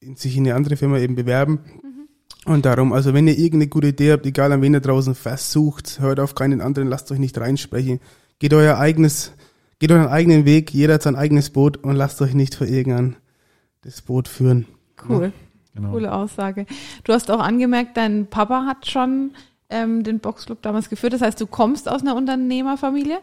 in, 0.00 0.16
sich 0.16 0.36
in 0.36 0.46
eine 0.46 0.56
andere 0.56 0.76
Firma 0.76 0.98
eben 0.98 1.14
bewerben. 1.14 1.60
Mhm. 1.64 2.52
Und 2.52 2.66
darum, 2.66 2.92
also 2.92 3.14
wenn 3.14 3.28
ihr 3.28 3.38
irgendeine 3.38 3.68
gute 3.68 3.88
Idee 3.88 4.12
habt, 4.12 4.26
egal 4.26 4.52
an 4.52 4.62
wen 4.62 4.74
ihr 4.74 4.80
draußen 4.80 5.14
versucht, 5.14 6.00
hört 6.00 6.20
auf 6.20 6.34
keinen 6.34 6.60
anderen, 6.60 6.88
lasst 6.88 7.10
euch 7.12 7.18
nicht 7.18 7.38
reinsprechen. 7.38 8.00
Geht 8.38 8.52
euer 8.52 8.78
eigenes, 8.78 9.32
geht 9.78 9.92
euren 9.92 10.08
eigenen 10.08 10.44
Weg, 10.44 10.72
jeder 10.72 10.94
hat 10.94 11.02
sein 11.02 11.16
eigenes 11.16 11.50
Boot 11.50 11.76
und 11.76 11.94
lasst 11.94 12.20
euch 12.22 12.34
nicht 12.34 12.54
für 12.54 12.66
irgendein 12.66 13.16
das 13.82 14.02
Boot 14.02 14.28
führen. 14.28 14.66
Cool. 15.08 15.24
Ja? 15.24 15.32
Genau. 15.74 15.92
Coole 15.92 16.12
Aussage. 16.12 16.66
Du 17.04 17.12
hast 17.12 17.30
auch 17.30 17.40
angemerkt, 17.40 17.96
dein 17.96 18.26
Papa 18.26 18.66
hat 18.66 18.88
schon 18.88 19.32
ähm, 19.70 20.02
den 20.02 20.20
Boxclub 20.20 20.62
damals 20.62 20.88
geführt. 20.88 21.12
Das 21.12 21.20
heißt, 21.20 21.40
du 21.40 21.46
kommst 21.46 21.88
aus 21.88 22.02
einer 22.02 22.16
Unternehmerfamilie? 22.16 23.18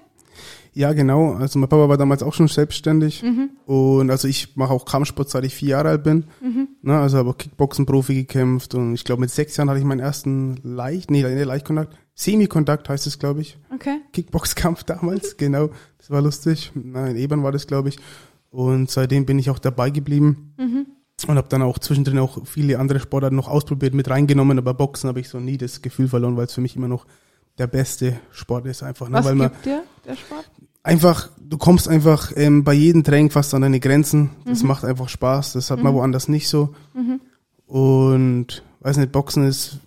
Ja, 0.73 0.93
genau. 0.93 1.33
Also 1.33 1.57
mein 1.57 1.69
Papa 1.69 1.89
war 1.89 1.97
damals 1.97 2.21
auch 2.21 2.33
schon 2.33 2.47
selbstständig. 2.47 3.23
Mhm. 3.23 3.49
Und 3.65 4.11
also 4.11 4.27
ich 4.27 4.55
mache 4.55 4.73
auch 4.73 4.85
Kampfsport, 4.85 5.29
seit 5.29 5.43
ich 5.43 5.55
vier 5.55 5.69
Jahre 5.69 5.89
alt 5.89 6.03
bin. 6.03 6.25
Mhm. 6.39 6.67
Ne, 6.83 6.99
also 6.99 7.17
habe 7.17 7.31
auch 7.31 7.37
Kickboxen-Profi 7.37 8.13
gekämpft 8.13 8.75
und 8.75 8.93
ich 8.93 9.03
glaube 9.03 9.21
mit 9.21 9.31
sechs 9.31 9.57
Jahren 9.57 9.69
hatte 9.69 9.79
ich 9.79 9.85
meinen 9.85 10.01
ersten 10.01 10.57
Leicht, 10.63 11.09
nee, 11.09 11.23
nee 11.23 11.43
Leichtkontakt, 11.43 11.97
Semikontakt 12.13 12.89
heißt 12.89 13.07
es, 13.07 13.17
glaube 13.17 13.41
ich. 13.41 13.57
Okay. 13.73 14.01
Kickboxkampf 14.13 14.83
damals, 14.85 15.37
genau. 15.37 15.69
Das 15.97 16.11
war 16.11 16.21
lustig. 16.21 16.71
Nein, 16.75 17.11
in 17.11 17.17
Ebern 17.17 17.43
war 17.43 17.51
das, 17.51 17.67
glaube 17.67 17.89
ich. 17.89 17.97
Und 18.49 18.89
seitdem 18.89 19.25
bin 19.25 19.39
ich 19.39 19.49
auch 19.49 19.59
dabei 19.59 19.89
geblieben. 19.89 20.53
Mhm. 20.57 20.85
Und 21.25 21.35
habe 21.37 21.47
dann 21.49 21.63
auch 21.63 21.79
zwischendrin 21.79 22.19
auch 22.19 22.45
viele 22.45 22.77
andere 22.77 22.99
Sportarten 22.99 23.35
noch 23.35 23.47
ausprobiert, 23.47 23.95
mit 23.95 24.07
reingenommen, 24.07 24.59
aber 24.59 24.75
Boxen 24.75 25.07
habe 25.07 25.19
ich 25.19 25.29
so 25.29 25.39
nie 25.39 25.57
das 25.57 25.81
Gefühl 25.81 26.07
verloren, 26.07 26.37
weil 26.37 26.45
es 26.45 26.53
für 26.53 26.61
mich 26.61 26.75
immer 26.75 26.87
noch 26.87 27.07
der 27.57 27.65
beste 27.65 28.19
Sport 28.31 28.67
ist 28.67 28.83
einfach. 28.83 29.09
Ne? 29.09 29.17
Was 29.17 29.25
weil 29.25 29.33
man 29.33 29.49
gibt 29.49 29.65
dir 29.65 29.83
der 30.05 30.15
Sport? 30.15 30.47
einfach, 30.83 31.29
du 31.41 31.57
kommst 31.57 31.87
einfach 31.87 32.31
ähm, 32.35 32.63
bei 32.63 32.73
jedem 32.73 33.03
Training 33.03 33.31
fast 33.31 33.55
an 33.55 33.63
deine 33.63 33.79
Grenzen. 33.79 34.29
Das 34.45 34.61
Mhm. 34.61 34.67
macht 34.67 34.85
einfach 34.85 35.09
Spaß. 35.09 35.53
Das 35.53 35.71
hat 35.71 35.81
man 35.81 35.95
woanders 35.95 36.27
nicht 36.27 36.47
so. 36.49 36.75
Und 37.65 38.63
weiß 38.81 38.97
nicht, 38.97 39.11
Boxen 39.11 39.43
ist, 39.47 39.79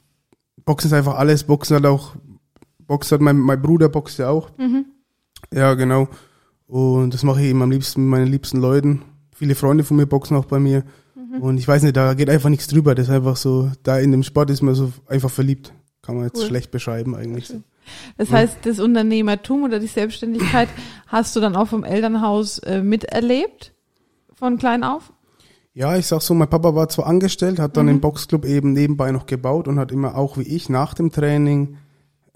Boxen 0.65 0.89
ist 0.89 0.95
einfach 0.95 1.15
alles. 1.17 1.45
Boxen 1.45 1.77
hat 1.77 1.87
auch, 1.87 2.17
Boxen 2.81 3.15
hat 3.15 3.21
mein, 3.21 3.39
mein 3.39 3.63
Bruder 3.63 3.89
boxt 3.89 4.19
ja 4.19 4.31
auch. 4.31 4.51
Mhm. 4.59 4.87
Ja, 5.53 5.75
genau. 5.75 6.09
Und 6.67 7.15
das 7.15 7.23
mache 7.23 7.41
ich 7.41 7.47
eben 7.49 7.63
am 7.63 7.71
liebsten 7.71 8.03
mit 8.03 8.11
meinen 8.11 8.27
liebsten 8.27 8.59
Leuten. 8.61 9.03
Viele 9.33 9.55
Freunde 9.55 9.85
von 9.85 9.97
mir 9.97 10.07
boxen 10.07 10.37
auch 10.37 10.45
bei 10.45 10.59
mir. 10.59 10.83
Mhm. 11.31 11.43
Und 11.43 11.59
ich 11.59 11.69
weiß 11.69 11.83
nicht, 11.83 11.97
da 11.97 12.15
geht 12.15 12.29
einfach 12.31 12.49
nichts 12.49 12.67
drüber. 12.67 12.95
Das 12.95 13.09
ist 13.09 13.15
einfach 13.15 13.37
so, 13.37 13.71
da 13.83 13.99
in 13.99 14.11
dem 14.11 14.23
Sport 14.23 14.51
ist 14.51 14.63
man 14.63 14.75
so 14.75 14.93
einfach 15.07 15.31
verliebt. 15.31 15.73
Kann 16.03 16.17
man 16.17 16.25
jetzt 16.25 16.39
Cool. 16.39 16.47
schlecht 16.47 16.71
beschreiben 16.71 17.15
eigentlich. 17.15 17.53
Das 18.17 18.31
heißt, 18.31 18.59
das 18.65 18.79
Unternehmertum 18.81 19.65
oder 19.65 19.79
die 19.81 19.87
Selbstständigkeit 19.87 20.69
hast 21.07 21.35
du 21.37 21.41
dann 21.41 21.57
auch 21.57 21.67
vom 21.69 21.85
Elternhaus 21.85 22.59
äh, 22.61 22.83
miterlebt? 22.83 23.73
Von 24.35 24.59
klein 24.59 24.85
auf? 24.85 25.13
Ja, 25.75 25.97
ich 25.97 26.07
sag 26.07 26.23
so, 26.23 26.35
mein 26.35 26.49
Papa 26.49 26.75
war 26.75 26.89
zwar 26.89 27.07
angestellt, 27.07 27.59
hat 27.59 27.77
dann 27.77 27.87
Mhm. 27.87 27.91
den 27.91 28.01
Boxclub 28.01 28.45
eben 28.45 28.73
nebenbei 28.73 29.13
noch 29.13 29.27
gebaut 29.27 29.69
und 29.69 29.79
hat 29.79 29.93
immer 29.93 30.17
auch 30.17 30.39
wie 30.39 30.43
ich 30.43 30.69
nach 30.69 30.95
dem 30.95 31.13
Training, 31.13 31.77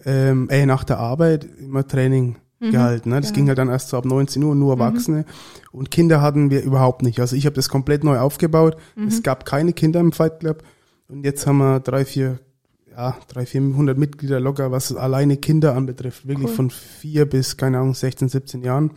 ähm, 0.04 0.48
äh, 0.50 0.66
nach 0.66 0.84
der 0.84 0.98
Arbeit 0.98 1.44
immer 1.58 1.86
Training 1.86 2.36
gehalten. 2.72 3.10
Ne? 3.10 3.20
Das 3.20 3.30
ja. 3.30 3.34
ging 3.34 3.48
halt 3.48 3.58
dann 3.58 3.68
erst 3.68 3.88
so 3.88 3.96
ab 3.96 4.04
19 4.04 4.42
Uhr, 4.42 4.54
nur 4.54 4.74
Erwachsene. 4.74 5.24
Und 5.72 5.90
Kinder 5.90 6.20
hatten 6.20 6.50
wir 6.50 6.62
überhaupt 6.62 7.02
nicht. 7.02 7.20
Also 7.20 7.36
ich 7.36 7.46
habe 7.46 7.56
das 7.56 7.68
komplett 7.68 8.04
neu 8.04 8.18
aufgebaut. 8.18 8.76
Es 9.06 9.22
gab 9.22 9.44
keine 9.44 9.72
Kinder 9.72 10.00
im 10.00 10.12
Fight 10.12 10.40
Club. 10.40 10.62
Und 11.08 11.24
jetzt 11.24 11.46
haben 11.46 11.58
wir 11.58 11.80
drei, 11.80 12.04
vier, 12.04 12.38
ja, 12.90 13.16
drei, 13.28 13.46
vierhundert 13.46 13.98
Mitglieder 13.98 14.40
locker, 14.40 14.70
was 14.70 14.94
alleine 14.94 15.36
Kinder 15.36 15.74
anbetrifft. 15.74 16.26
Wirklich 16.26 16.48
Cool. 16.48 16.54
von 16.54 16.70
vier 16.70 17.26
bis, 17.26 17.56
keine 17.56 17.78
Ahnung, 17.78 17.94
16, 17.94 18.28
17 18.28 18.62
Jahren. 18.62 18.92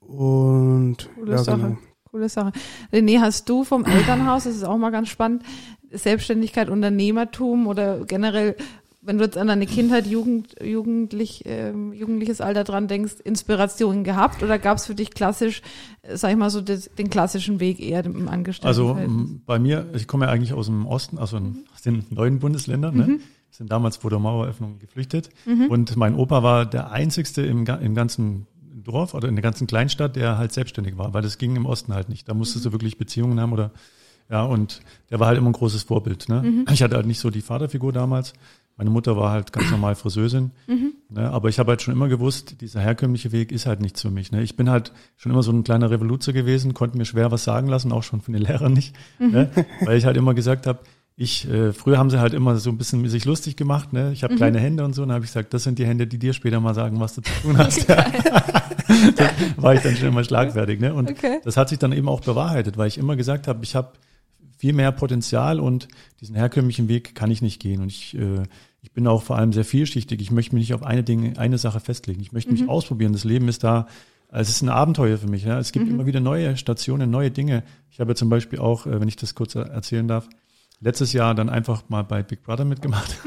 Und 0.00 1.08
Coole 1.14 1.32
ja, 1.32 1.38
Sache. 1.38 1.58
genau. 1.58 1.78
Coole 2.10 2.28
Sache. 2.28 2.52
René, 2.92 3.20
hast 3.20 3.48
du 3.48 3.64
vom 3.64 3.84
Elternhaus, 3.84 4.44
das 4.44 4.56
ist 4.56 4.64
auch 4.64 4.78
mal 4.78 4.90
ganz 4.90 5.08
spannend, 5.08 5.42
Selbstständigkeit, 5.90 6.68
Unternehmertum 6.68 7.66
oder 7.66 8.04
generell, 8.04 8.56
wenn 9.06 9.18
du 9.18 9.24
jetzt 9.24 9.38
an 9.38 9.46
deine 9.46 9.66
Kindheit, 9.66 10.06
Jugend, 10.06 10.54
Jugendlich, 10.62 11.42
ähm, 11.46 11.92
jugendliches 11.92 12.40
Alter 12.40 12.64
dran 12.64 12.88
denkst, 12.88 13.14
Inspirationen 13.24 14.04
gehabt 14.04 14.42
oder 14.42 14.58
gab 14.58 14.78
es 14.78 14.86
für 14.86 14.94
dich 14.94 15.10
klassisch, 15.12 15.62
äh, 16.02 16.16
sag 16.16 16.30
ich 16.32 16.36
mal 16.36 16.50
so, 16.50 16.60
das, 16.60 16.90
den 16.98 17.08
klassischen 17.08 17.60
Weg 17.60 17.80
eher 17.80 18.04
im 18.04 18.14
Also 18.16 18.30
Angestelltenverhältnis? 18.30 19.16
m, 19.30 19.42
bei 19.46 19.58
mir, 19.58 19.86
ich 19.94 20.06
komme 20.06 20.26
ja 20.26 20.32
eigentlich 20.32 20.52
aus 20.52 20.66
dem 20.66 20.86
Osten, 20.86 21.18
also 21.18 21.36
in- 21.38 21.64
aus 21.74 21.82
den 21.82 22.04
neuen 22.10 22.38
Bundesländern, 22.40 22.96
ne? 22.96 23.18
sind 23.50 23.72
damals 23.72 23.96
vor 23.96 24.10
der 24.10 24.18
Maueröffnung 24.18 24.78
geflüchtet. 24.80 25.30
Und 25.70 25.96
mein 25.96 26.14
Opa 26.14 26.42
war 26.42 26.66
der 26.66 26.90
einzigste 26.90 27.40
im, 27.42 27.64
im 27.66 27.94
ganzen 27.94 28.46
Dorf 28.84 29.14
oder 29.14 29.28
in 29.28 29.34
der 29.34 29.42
ganzen 29.42 29.66
Kleinstadt, 29.66 30.14
der 30.16 30.36
halt 30.36 30.52
selbstständig 30.52 30.98
war, 30.98 31.14
weil 31.14 31.22
das 31.22 31.38
ging 31.38 31.56
im 31.56 31.64
Osten 31.64 31.94
halt 31.94 32.08
nicht. 32.10 32.28
Da 32.28 32.34
musstest 32.34 32.66
du 32.66 32.72
wirklich 32.72 32.98
Beziehungen 32.98 33.40
haben 33.40 33.52
oder 33.54 33.70
ja, 34.28 34.42
und 34.44 34.80
der 35.10 35.20
war 35.20 35.28
halt 35.28 35.38
immer 35.38 35.48
ein 35.48 35.52
großes 35.54 35.84
Vorbild. 35.84 36.28
Ne? 36.28 36.64
Ich 36.72 36.82
hatte 36.82 36.96
halt 36.96 37.06
nicht 37.06 37.20
so 37.20 37.30
die 37.30 37.40
Vaterfigur 37.42 37.92
damals. 37.92 38.34
Meine 38.76 38.90
Mutter 38.90 39.16
war 39.16 39.30
halt 39.32 39.52
ganz 39.52 39.70
normal 39.70 39.94
Friseurin. 39.94 40.50
Ne? 41.08 41.30
Aber 41.30 41.48
ich 41.48 41.58
habe 41.58 41.70
halt 41.70 41.80
schon 41.82 41.94
immer 41.94 42.08
gewusst, 42.08 42.60
dieser 42.60 42.80
herkömmliche 42.80 43.32
Weg 43.32 43.50
ist 43.52 43.64
halt 43.66 43.80
nichts 43.80 44.02
für 44.02 44.10
mich. 44.10 44.32
Ne? 44.32 44.42
Ich 44.42 44.54
bin 44.56 44.68
halt 44.68 44.92
schon 45.16 45.32
immer 45.32 45.42
so 45.42 45.50
ein 45.50 45.64
kleiner 45.64 45.90
Revoluzer 45.90 46.32
gewesen, 46.34 46.74
konnte 46.74 46.98
mir 46.98 47.06
schwer 47.06 47.30
was 47.30 47.44
sagen 47.44 47.68
lassen, 47.68 47.90
auch 47.92 48.02
schon 48.02 48.20
von 48.20 48.34
den 48.34 48.42
Lehrern 48.42 48.74
nicht. 48.74 48.94
Ne? 49.18 49.50
Weil 49.84 49.96
ich 49.96 50.04
halt 50.04 50.16
immer 50.18 50.34
gesagt 50.34 50.66
habe, 50.66 50.80
ich, 51.18 51.48
äh, 51.50 51.72
früher 51.72 51.96
haben 51.96 52.10
sie 52.10 52.20
halt 52.20 52.34
immer 52.34 52.56
so 52.56 52.68
ein 52.68 52.76
bisschen 52.76 53.08
sich 53.08 53.24
lustig 53.24 53.56
gemacht, 53.56 53.94
ne? 53.94 54.12
Ich 54.12 54.22
habe 54.22 54.34
kleine 54.34 54.58
Hände 54.60 54.84
und 54.84 54.92
so, 54.94 55.00
und 55.00 55.08
dann 55.08 55.14
habe 55.14 55.24
ich 55.24 55.30
gesagt, 55.30 55.54
das 55.54 55.62
sind 55.62 55.78
die 55.78 55.86
Hände, 55.86 56.06
die 56.06 56.18
dir 56.18 56.34
später 56.34 56.60
mal 56.60 56.74
sagen, 56.74 57.00
was 57.00 57.14
du 57.14 57.22
zu 57.22 57.32
tun 57.40 57.56
hast. 57.56 57.88
da 59.16 59.30
war 59.56 59.74
ich 59.74 59.80
dann 59.80 59.96
schon 59.96 60.08
immer 60.08 60.24
schlagfertig, 60.24 60.78
ne? 60.78 60.92
Und 60.92 61.10
Okay. 61.10 61.40
das 61.42 61.56
hat 61.56 61.70
sich 61.70 61.78
dann 61.78 61.92
eben 61.92 62.06
auch 62.10 62.20
bewahrheitet, 62.20 62.76
weil 62.76 62.88
ich 62.88 62.98
immer 62.98 63.16
gesagt 63.16 63.48
habe, 63.48 63.64
ich 63.64 63.74
habe 63.74 63.92
viel 64.56 64.72
mehr 64.72 64.92
Potenzial 64.92 65.60
und 65.60 65.88
diesen 66.20 66.34
herkömmlichen 66.34 66.88
Weg 66.88 67.14
kann 67.14 67.30
ich 67.30 67.42
nicht 67.42 67.60
gehen. 67.60 67.80
Und 67.80 67.88
ich, 67.88 68.16
äh, 68.16 68.42
ich 68.82 68.92
bin 68.92 69.06
auch 69.06 69.22
vor 69.22 69.36
allem 69.36 69.52
sehr 69.52 69.64
vielschichtig. 69.64 70.20
Ich 70.20 70.30
möchte 70.30 70.54
mich 70.54 70.68
nicht 70.68 70.74
auf 70.74 70.82
eine 70.82 71.02
Dinge, 71.02 71.38
eine 71.38 71.58
Sache 71.58 71.80
festlegen. 71.80 72.20
Ich 72.20 72.32
möchte 72.32 72.52
mich 72.52 72.68
ausprobieren. 72.68 73.12
Das 73.12 73.24
Leben 73.24 73.48
ist 73.48 73.64
da, 73.64 73.86
es 74.30 74.48
ist 74.48 74.62
ein 74.62 74.68
Abenteuer 74.68 75.18
für 75.18 75.28
mich. 75.28 75.44
Ja. 75.44 75.58
Es 75.58 75.72
gibt 75.72 75.88
immer 75.88 76.06
wieder 76.06 76.20
neue 76.20 76.56
Stationen, 76.56 77.10
neue 77.10 77.30
Dinge. 77.30 77.62
Ich 77.90 78.00
habe 78.00 78.14
zum 78.14 78.28
Beispiel 78.28 78.58
auch, 78.58 78.86
äh, 78.86 79.00
wenn 79.00 79.08
ich 79.08 79.16
das 79.16 79.34
kurz 79.34 79.54
erzählen 79.54 80.08
darf, 80.08 80.28
letztes 80.80 81.12
Jahr 81.12 81.34
dann 81.34 81.48
einfach 81.48 81.88
mal 81.88 82.02
bei 82.02 82.22
Big 82.22 82.42
Brother 82.42 82.64
mitgemacht. 82.64 83.16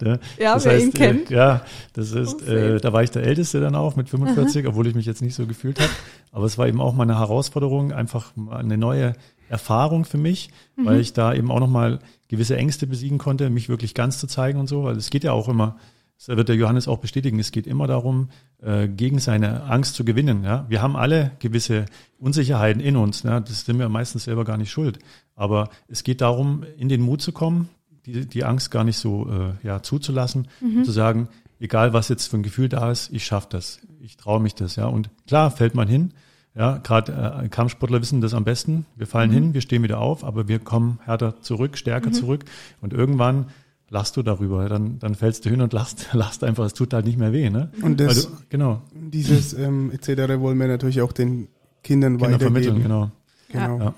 Ne? 0.00 0.20
Ja, 0.38 0.54
das 0.54 0.64
wer 0.64 0.72
heißt, 0.74 0.84
ihn 0.84 0.92
kennt. 0.92 1.30
Äh, 1.30 1.34
ja, 1.34 1.62
das 1.92 2.12
ist, 2.12 2.42
Oh, 2.46 2.50
äh, 2.50 2.80
da 2.80 2.92
war 2.92 3.02
ich 3.02 3.10
der 3.10 3.24
Älteste 3.24 3.60
dann 3.60 3.74
auch 3.74 3.96
mit 3.96 4.08
45, 4.08 4.66
obwohl 4.68 4.86
ich 4.86 4.94
mich 4.94 5.06
jetzt 5.06 5.22
nicht 5.22 5.34
so 5.34 5.44
gefühlt 5.44 5.80
habe. 5.80 5.90
Aber 6.30 6.44
es 6.46 6.56
war 6.56 6.68
eben 6.68 6.80
auch 6.80 6.94
mal 6.94 7.02
eine 7.02 7.18
Herausforderung, 7.18 7.92
einfach 7.92 8.36
mal 8.36 8.58
eine 8.58 8.78
neue 8.78 9.14
Erfahrung 9.48 10.04
für 10.04 10.18
mich, 10.18 10.50
Mhm. 10.76 10.84
weil 10.86 11.00
ich 11.00 11.12
da 11.12 11.34
eben 11.34 11.50
auch 11.50 11.60
nochmal 11.60 11.98
gewisse 12.28 12.56
Ängste 12.56 12.86
besiegen 12.86 13.18
konnte, 13.18 13.50
mich 13.50 13.68
wirklich 13.68 13.94
ganz 13.94 14.18
zu 14.18 14.26
zeigen 14.26 14.58
und 14.60 14.68
so, 14.68 14.84
weil 14.84 14.96
es 14.96 15.10
geht 15.10 15.24
ja 15.24 15.32
auch 15.32 15.48
immer, 15.48 15.76
das 16.18 16.28
wird 16.36 16.48
der 16.48 16.56
Johannes 16.56 16.88
auch 16.88 16.98
bestätigen, 16.98 17.38
es 17.38 17.52
geht 17.52 17.66
immer 17.66 17.86
darum, 17.86 18.30
äh, 18.60 18.88
gegen 18.88 19.20
seine 19.20 19.64
Angst 19.64 19.94
zu 19.94 20.04
gewinnen. 20.04 20.42
Ja? 20.42 20.66
Wir 20.68 20.82
haben 20.82 20.96
alle 20.96 21.30
gewisse 21.38 21.86
Unsicherheiten 22.18 22.80
in 22.82 22.96
uns, 22.96 23.22
ja? 23.22 23.38
das 23.40 23.64
sind 23.64 23.78
wir 23.78 23.88
meistens 23.88 24.24
selber 24.24 24.44
gar 24.44 24.56
nicht 24.56 24.70
schuld. 24.70 24.98
Aber 25.36 25.70
es 25.86 26.02
geht 26.02 26.20
darum, 26.20 26.64
in 26.76 26.88
den 26.88 27.00
Mut 27.02 27.22
zu 27.22 27.30
kommen, 27.32 27.68
die, 28.04 28.26
die 28.26 28.44
Angst 28.44 28.70
gar 28.70 28.82
nicht 28.84 28.96
so 28.96 29.28
äh, 29.30 29.66
ja, 29.66 29.82
zuzulassen, 29.82 30.48
Mhm. 30.60 30.82
zu 30.84 30.90
sagen, 30.90 31.28
egal 31.60 31.92
was 31.92 32.08
jetzt 32.08 32.26
für 32.28 32.36
ein 32.36 32.42
Gefühl 32.42 32.68
da 32.68 32.90
ist, 32.90 33.10
ich 33.12 33.24
schaffe 33.24 33.48
das, 33.50 33.80
ich 34.00 34.16
traue 34.16 34.40
mich 34.40 34.54
das. 34.56 34.74
Ja? 34.76 34.86
Und 34.86 35.10
klar 35.28 35.50
fällt 35.52 35.74
man 35.76 35.86
hin, 35.88 36.12
ja, 36.54 36.78
gerade 36.78 37.40
äh, 37.44 37.48
Kampfsportler 37.48 38.00
wissen 38.00 38.20
das 38.20 38.34
am 38.34 38.44
besten. 38.44 38.86
Wir 38.96 39.06
fallen 39.06 39.30
hin, 39.30 39.54
wir 39.54 39.60
stehen 39.60 39.82
wieder 39.82 39.98
auf, 40.00 40.24
aber 40.24 40.48
wir 40.48 40.58
kommen 40.58 40.98
härter 41.04 41.40
zurück, 41.40 41.78
stärker 41.78 42.10
zurück 42.12 42.44
und 42.80 42.92
irgendwann 42.92 43.46
lachst 43.90 44.16
du 44.16 44.22
darüber. 44.22 44.68
Dann, 44.68 44.98
dann 44.98 45.14
fällst 45.14 45.44
du 45.44 45.50
hin 45.50 45.60
und 45.60 45.72
lachst, 45.72 46.08
lachst 46.12 46.42
einfach. 46.44 46.64
Es 46.64 46.74
tut 46.74 46.92
halt 46.92 47.06
nicht 47.06 47.18
mehr 47.18 47.32
weh, 47.32 47.48
ne? 47.50 47.70
Und 47.82 48.00
das- 48.00 48.26
du, 48.28 48.36
genau, 48.48 48.82
Dieses 48.92 49.52
ähm, 49.54 49.90
etc. 49.94 50.40
wollen 50.40 50.58
wir 50.58 50.66
natürlich 50.68 51.00
auch 51.00 51.12
den 51.12 51.48
Kindern 51.84 52.18
Kinder 52.18 52.38
vermitteln, 52.38 52.82
weitergeben. 52.82 52.82
genau. 52.82 53.10
Genau. 53.50 53.78
Ja. 53.78 53.94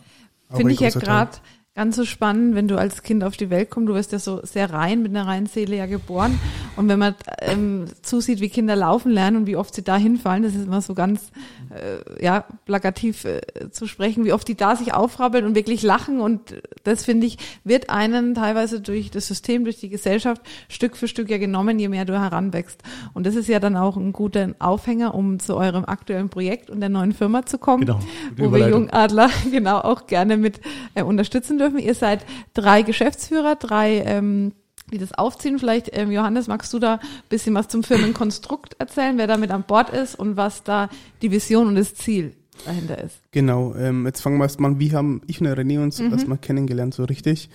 Finde 0.57 0.73
ich 0.75 0.81
ja 0.81 0.91
gerade 0.91 1.31
ganz 1.77 1.95
so 1.95 2.05
spannend, 2.05 2.57
wenn 2.57 2.67
du 2.67 2.77
als 2.77 3.05
Kind 3.05 3.23
auf 3.23 3.37
die 3.37 3.49
Welt 3.49 3.71
kommst. 3.71 3.89
Du 3.89 3.95
wirst 3.95 4.13
ja 4.13 4.19
so 4.19 4.41
sehr 4.45 4.73
rein, 4.73 5.03
mit 5.03 5.15
einer 5.15 5.27
reinen 5.27 5.47
Seele 5.47 5.77
ja 5.77 5.87
geboren. 5.87 6.39
Und 6.77 6.89
wenn 6.89 6.99
man 6.99 7.15
ähm, 7.41 7.85
zusieht, 8.03 8.41
wie 8.41 8.49
Kinder 8.49 8.75
laufen 8.75 9.13
lernen 9.13 9.37
und 9.37 9.47
wie 9.47 9.57
oft 9.57 9.75
sie 9.75 9.85
da 9.85 9.97
hinfallen, 9.97 10.43
das 10.43 10.55
ist 10.55 10.67
immer 10.67 10.81
so 10.81 10.95
ganz 10.95 11.31
äh, 11.71 12.25
ja, 12.25 12.45
plakativ 12.65 13.25
äh, 13.25 13.71
zu 13.71 13.87
sprechen, 13.87 14.25
wie 14.25 14.33
oft 14.33 14.49
die 14.49 14.57
da 14.57 14.75
sich 14.75 14.95
aufrabbeln 14.95 15.47
und 15.47 15.55
wirklich 15.55 15.83
lachen. 15.83 16.21
Und 16.21 16.61
das, 16.83 17.05
finde 17.05 17.29
ich, 17.29 17.39
wird 17.63 17.89
einen 17.89 18.35
teilweise 18.35 18.81
durch 18.81 19.13
das 19.13 19.29
System, 19.29 19.63
durch 19.63 19.79
die 19.79 19.91
Gesellschaft 19.91 20.43
Stück 20.69 20.97
für 20.97 21.07
Stück 21.07 21.31
ja 21.31 21.39
genommen, 21.39 21.79
je 21.79 21.89
mehr 21.89 22.05
du 22.05 22.19
heranwächst. 22.19 22.83
Und 23.15 23.27
das 23.27 23.37
ist 23.37 23.49
ja 23.49 23.61
dann 23.61 23.77
auch 23.77 23.97
ein 23.97 24.13
guter 24.13 24.55
Aufhänger, 24.59 25.15
um 25.15 25.39
zu 25.39 25.57
eurem 25.57 25.85
aktuellen 25.85 26.31
Projekt 26.31 26.69
und 26.69 26.81
der 26.81 26.89
neuen 26.89 27.13
Firma 27.13 27.47
zu 27.47 27.59
kommen 27.59 27.87
Genau, 27.87 28.01
wo 28.37 28.53
wir. 28.53 28.69
Jungadler 28.69 29.31
genau 29.53 29.79
auch 29.79 30.09
gerne 30.09 30.37
mit 30.37 30.61
äh, 30.95 31.05
unterstützen 31.05 31.60
dürfen. 31.61 31.79
Ihr 31.79 31.95
seid 31.95 32.25
drei 32.55 32.83
Geschäftsführer, 32.83 33.55
drei, 33.57 34.03
ähm, 34.07 34.53
die 34.93 34.99
das 34.99 35.13
aufziehen. 35.13 35.59
Vielleicht, 35.61 35.91
ähm, 35.97 36.11
Johannes, 36.11 36.49
magst 36.49 36.73
du 36.73 36.79
da 36.81 36.95
ein 36.95 37.01
bisschen 37.29 37.55
was 37.55 37.69
zum 37.69 37.83
Firmenkonstrukt 37.85 38.75
erzählen, 38.81 39.17
wer 39.19 39.27
da 39.29 39.37
mit 39.37 39.51
an 39.53 39.63
Bord 39.67 39.91
ist 39.91 40.19
und 40.19 40.37
was 40.37 40.65
da 40.65 40.89
die 41.23 41.31
Vision 41.31 41.69
und 41.69 41.77
das 41.77 41.95
Ziel 41.95 42.33
dahinter 42.67 42.99
ist? 43.03 43.21
Genau, 43.31 43.75
ähm, 43.77 44.05
jetzt 44.07 44.21
fangen 44.21 44.39
wir 44.39 44.45
erstmal 44.45 44.73
an, 44.73 44.81
wie 44.81 44.93
haben 44.93 45.21
ich 45.29 45.41
und 45.41 45.47
René 45.47 45.81
uns 45.83 46.01
Mhm. 46.01 46.11
erstmal 46.13 46.39
kennengelernt, 46.39 46.95
so 46.95 47.05
richtig. 47.05 47.49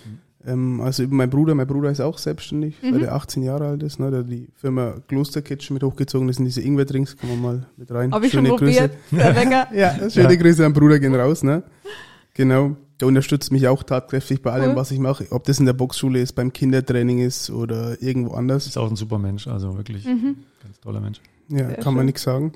Ähm, 0.47 0.79
also 0.79 1.01
über 1.03 1.15
mein 1.15 1.29
Bruder, 1.31 1.55
mein 1.55 1.65
Bruder 1.67 1.89
ist 1.89 1.99
auch 1.99 2.19
selbstständig, 2.19 2.75
Mhm. 2.83 2.93
seit 2.93 3.01
er 3.01 3.15
18 3.15 3.41
Jahre 3.43 3.65
alt 3.67 3.81
ist, 3.83 3.99
ne, 3.99 4.11
der 4.11 4.21
die 4.23 4.47
Firma 4.55 4.93
Kloster 5.07 5.41
Kitchen 5.41 5.73
mit 5.73 5.81
hochgezogen, 5.83 6.27
das 6.27 6.35
sind 6.37 6.45
diese 6.45 6.61
Ingwer-Drinks, 6.61 7.17
kann 7.17 7.29
man 7.31 7.41
mal 7.41 7.65
mit 7.77 7.91
rein. 7.91 8.11
Habe 8.13 8.27
ich 8.27 8.31
schon 8.31 8.45
Schöne 8.45 8.55
probiert. 8.57 8.91
Sehr 9.11 9.33
lecker. 9.33 9.67
Ja, 9.73 10.09
schöne 10.09 10.33
Ja. 10.33 10.35
Grüße 10.39 10.63
an 10.65 10.71
Bruder 10.71 10.99
gehen 10.99 11.15
raus, 11.15 11.41
ne? 11.43 11.63
Genau. 12.35 12.75
Der 13.01 13.07
unterstützt 13.09 13.51
mich 13.51 13.67
auch 13.67 13.83
tatkräftig 13.83 14.41
bei 14.41 14.51
allem, 14.53 14.69
Cool. 14.71 14.75
was 14.77 14.91
ich 14.91 14.99
mache. 14.99 15.25
Ob 15.31 15.43
das 15.43 15.59
in 15.59 15.65
der 15.65 15.73
Boxschule 15.73 16.19
ist, 16.21 16.33
beim 16.33 16.53
Kindertraining 16.53 17.19
ist 17.19 17.49
oder 17.49 18.01
irgendwo 18.01 18.33
anders. 18.35 18.67
Ist 18.67 18.77
auch 18.77 18.89
ein 18.89 18.95
super 18.95 19.17
Mensch, 19.19 19.47
also 19.47 19.75
wirklich 19.75 20.05
Mhm. 20.05 20.37
ganz 20.63 20.79
toller 20.79 21.01
Mensch. 21.01 21.19
Ja, 21.49 21.57
Sehr 21.57 21.67
kann 21.75 21.83
schön. 21.83 21.93
man 21.95 22.05
nichts 22.05 22.23
sagen. 22.23 22.53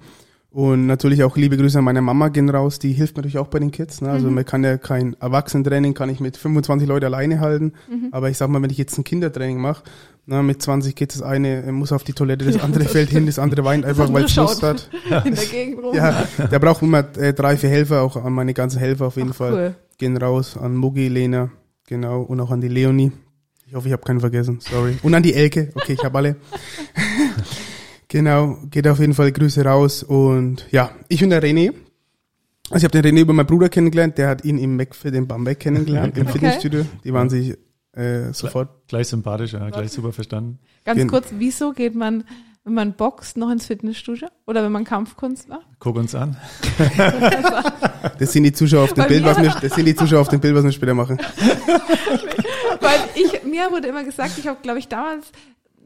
Und 0.52 0.88
natürlich 0.88 1.24
auch 1.24 1.38
liebe 1.38 1.58
Grüße 1.58 1.78
an 1.78 1.84
meine 1.84 2.02
Mama 2.02 2.30
gehen 2.30 2.50
raus, 2.50 2.80
die 2.80 2.92
hilft 2.94 3.18
natürlich 3.18 3.38
auch 3.38 3.50
bei 3.50 3.60
den 3.60 3.70
Kids. 3.70 4.02
Ne? 4.02 4.10
Also 4.10 4.30
Mhm. 4.30 4.34
man 4.36 4.46
kann 4.46 4.64
ja 4.64 4.78
kein 4.78 5.16
Erwachsenentraining, 5.20 5.94
kann 5.94 6.10
ich 6.10 6.20
mit 6.22 6.38
25 6.38 6.88
Leuten 6.88 7.06
alleine 7.06 7.40
halten. 7.40 7.74
Mhm. 7.88 8.08
Aber 8.12 8.30
ich 8.32 8.38
sag 8.38 8.50
mal, 8.50 8.60
wenn 8.62 8.72
ich 8.72 8.78
jetzt 8.80 8.98
ein 8.98 9.04
Kindertraining 9.04 9.60
mache, 9.60 9.84
na, 10.26 10.42
mit 10.42 10.60
20 10.62 10.96
Kids, 10.96 11.16
das 11.16 11.22
eine 11.24 11.72
muss 11.72 11.92
auf 11.92 12.04
die 12.04 12.14
Toilette, 12.14 12.46
das 12.46 12.60
andere 12.64 12.86
fällt 12.86 13.10
hin, 13.10 13.28
das 13.28 13.38
andere 13.38 13.64
weint 13.64 13.86
einfach, 13.86 14.12
weil 14.12 14.24
es 14.24 14.36
Lust 14.38 14.64
hat. 14.64 14.90
in 15.26 15.36
der 15.36 15.46
Gegend 15.46 15.84
rum. 15.84 15.94
Ja, 15.96 16.24
der 16.52 16.60
braucht 16.60 16.82
immer 16.82 17.00
äh, 17.18 17.34
drei, 17.34 17.56
vier 17.58 17.70
Helfer, 17.70 18.02
auch 18.02 18.16
an 18.16 18.34
meine 18.34 18.54
ganzen 18.56 18.80
Helfer 18.80 19.06
auf 19.08 19.18
jeden 19.18 19.32
Ach, 19.32 19.36
Fall. 19.36 19.54
Cool. 19.54 19.76
Gehen 20.00 20.18
raus 20.18 20.58
an 20.58 20.76
Mugi, 20.76 21.10
Lena, 21.10 21.52
genau, 21.86 22.22
und 22.24 22.40
auch 22.40 22.50
an 22.52 22.62
die 22.62 22.70
Leonie. 22.70 23.12
Ich 23.68 23.76
hoffe, 23.76 23.88
ich 23.88 23.94
habe 23.94 24.02
keinen 24.04 24.20
vergessen, 24.22 24.60
sorry. 24.62 24.98
Und 25.04 25.14
an 25.14 25.22
die 25.22 25.34
Elke, 25.36 25.72
okay, 25.76 25.94
ich 25.94 26.04
habe 26.04 26.18
alle. 26.18 26.36
genau, 28.08 28.58
geht 28.72 28.88
auf 28.88 29.00
jeden 29.00 29.14
Fall 29.14 29.32
Grüße 29.32 29.64
raus. 29.64 30.04
Und 30.04 30.66
ja, 30.72 30.92
ich 31.08 31.24
und 31.24 31.30
der 31.30 31.44
René. 31.44 31.74
Also 32.72 32.78
ich 32.78 32.84
habe 32.92 33.02
den 33.02 33.14
René 33.16 33.22
über 33.22 33.34
meinen 33.34 33.46
Bruder 33.46 33.70
kennengelernt, 33.70 34.18
der 34.18 34.30
hat 34.30 34.46
ihn 34.46 34.58
im 34.58 34.76
McFit 34.76 35.14
in 35.16 35.28
Bamberg 35.28 35.60
kennengelernt, 35.60 36.18
im 36.18 36.24
Okay. 36.24 36.32
Fitnessstudio. 36.34 36.86
Die 37.04 37.14
waren 37.14 37.30
sich 37.30 37.58
äh, 37.94 38.32
sofort. 38.32 38.88
Gleich 38.88 39.08
sympathisch, 39.08 39.54
ja, 39.54 39.70
gleich 39.70 39.92
super 39.92 40.14
verstanden. 40.14 40.60
Ganz 40.86 40.98
Gen- 40.98 41.10
kurz, 41.10 41.28
wieso 41.38 41.74
geht 41.74 41.96
man, 41.96 42.24
wenn 42.70 42.76
man 42.76 42.94
boxt, 42.94 43.36
noch 43.38 43.50
ins 43.52 43.66
Fitnessstudio? 43.66 44.28
Oder 44.46 44.64
wenn 44.64 44.72
man 44.72 44.84
Kampfkunst 44.86 45.50
macht? 45.50 45.66
Guck 45.80 45.98
uns 45.98 46.16
an. 46.16 46.38
Das 48.18 48.32
sind 48.32 48.44
die 48.44 48.54
Zuschauer 48.54 48.84
auf 48.86 48.94
dem 48.94 49.04
Bei 49.04 49.08
Bild, 49.10 49.24
mir- 49.24 49.30
was 49.30 49.42
wir, 49.42 49.50
das 49.62 49.74
sind 49.76 49.86
die 49.86 49.96
Zuschauer 49.96 50.22
auf 50.22 50.30
dem 50.30 50.40
Bild, 50.40 50.56
was 50.56 50.64
wir 50.64 50.72
später 50.72 50.94
machen. 50.94 51.18
Weil 52.82 53.00
ich, 53.16 53.44
mir 53.44 53.70
wurde 53.72 53.88
immer 53.88 54.04
gesagt, 54.04 54.38
ich 54.38 54.48
habe, 54.48 54.60
glaube 54.62 54.80
ich, 54.80 54.88
damals, 54.88 55.28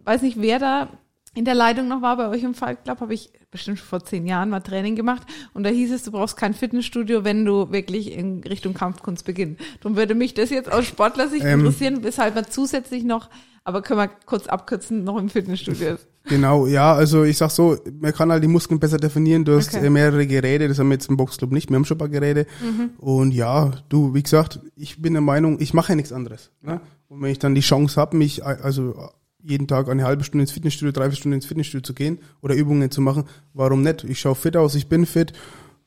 weiß 0.06 0.22
nicht, 0.22 0.40
wer 0.40 0.60
da 0.60 0.90
in 1.36 1.46
der 1.46 1.56
Leitung 1.56 1.88
noch 1.88 2.02
war 2.04 2.18
bei 2.18 2.28
euch 2.30 2.44
im 2.44 2.54
Fight 2.54 2.84
Club, 2.84 3.00
habe 3.02 3.14
ich 3.16 3.32
bestimmt 3.50 3.80
schon 3.80 3.88
vor 3.88 4.04
zehn 4.06 4.28
Jahren 4.28 4.50
mal 4.50 4.60
Training 4.60 4.96
gemacht 4.96 5.24
und 5.54 5.64
da 5.64 5.70
hieß 5.72 5.92
es, 5.92 6.04
du 6.04 6.12
brauchst 6.12 6.38
kein 6.38 6.54
Fitnessstudio, 6.54 7.24
wenn 7.24 7.44
du 7.46 7.72
wirklich 7.72 8.12
in 8.12 8.44
Richtung 8.44 8.74
Kampfkunst 8.76 9.26
beginnst. 9.26 9.60
Darum 9.82 9.96
würde 9.98 10.14
mich 10.14 10.36
das 10.36 10.52
jetzt 10.52 10.72
aus 10.72 10.86
Sportlersicht 10.86 11.44
Ähm. 11.44 11.62
interessieren, 11.62 12.04
weshalb 12.04 12.36
man 12.36 12.46
zusätzlich 12.50 13.04
noch, 13.04 13.30
aber 13.64 13.82
können 13.82 14.00
wir 14.00 14.10
kurz 14.26 14.48
abkürzen, 14.48 15.04
noch 15.04 15.18
im 15.18 15.30
Fitnessstudio 15.30 15.96
ist. 15.96 16.08
Genau, 16.26 16.68
ja, 16.68 16.94
also 16.94 17.24
ich 17.26 17.38
sag 17.38 17.50
so, 17.52 17.78
man 18.00 18.14
kann 18.14 18.32
halt 18.32 18.42
die 18.44 18.48
Muskeln 18.48 18.80
besser 18.80 18.98
definieren. 18.98 19.44
Du 19.44 19.56
hast 19.58 19.76
Okay. 19.76 19.86
äh, 19.86 19.90
mehrere 19.90 20.26
Geräte, 20.26 20.68
das 20.70 20.80
haben 20.80 20.88
wir 20.88 20.94
jetzt 20.94 21.10
im 21.10 21.18
Boxclub 21.18 21.52
nicht, 21.52 21.70
wir 21.70 21.76
haben 21.76 21.84
schon 21.86 21.96
ein 21.96 22.00
paar 22.00 22.08
Geräte. 22.10 22.46
Und 22.98 23.32
ja, 23.34 23.72
du, 23.90 24.14
wie 24.14 24.24
gesagt, 24.24 24.60
ich 24.78 25.02
bin 25.02 25.14
der 25.14 25.22
Meinung, 25.22 25.60
ich 25.60 25.74
mache 25.74 25.90
ja 25.92 25.96
nichts 25.96 26.14
anderes. 26.14 26.52
Ne? 26.62 26.80
Und 27.10 27.22
wenn 27.22 27.30
ich 27.32 27.40
dann 27.40 27.56
die 27.56 27.62
Chance 27.62 28.00
habe, 28.00 28.16
mich 28.16 28.40
äh, 28.42 28.46
also 28.46 29.10
jeden 29.46 29.68
Tag 29.68 29.90
eine 29.90 30.06
halbe 30.06 30.24
Stunde 30.24 30.44
ins 30.44 30.52
Fitnessstudio, 30.54 30.94
drei, 30.94 31.10
vier 31.10 31.18
Stunden 31.18 31.36
ins 31.36 31.46
Fitnessstudio 31.46 31.84
zu 31.84 31.94
gehen 31.94 32.20
oder 32.42 32.56
Übungen 32.56 32.90
zu 32.90 33.02
machen, 33.02 33.26
warum 33.54 33.82
nicht? 33.82 34.06
Ich 34.06 34.22
schaue 34.22 34.36
fit 34.36 34.56
aus, 34.56 34.76
ich 34.76 34.88
bin 34.88 35.06
fit 35.06 35.34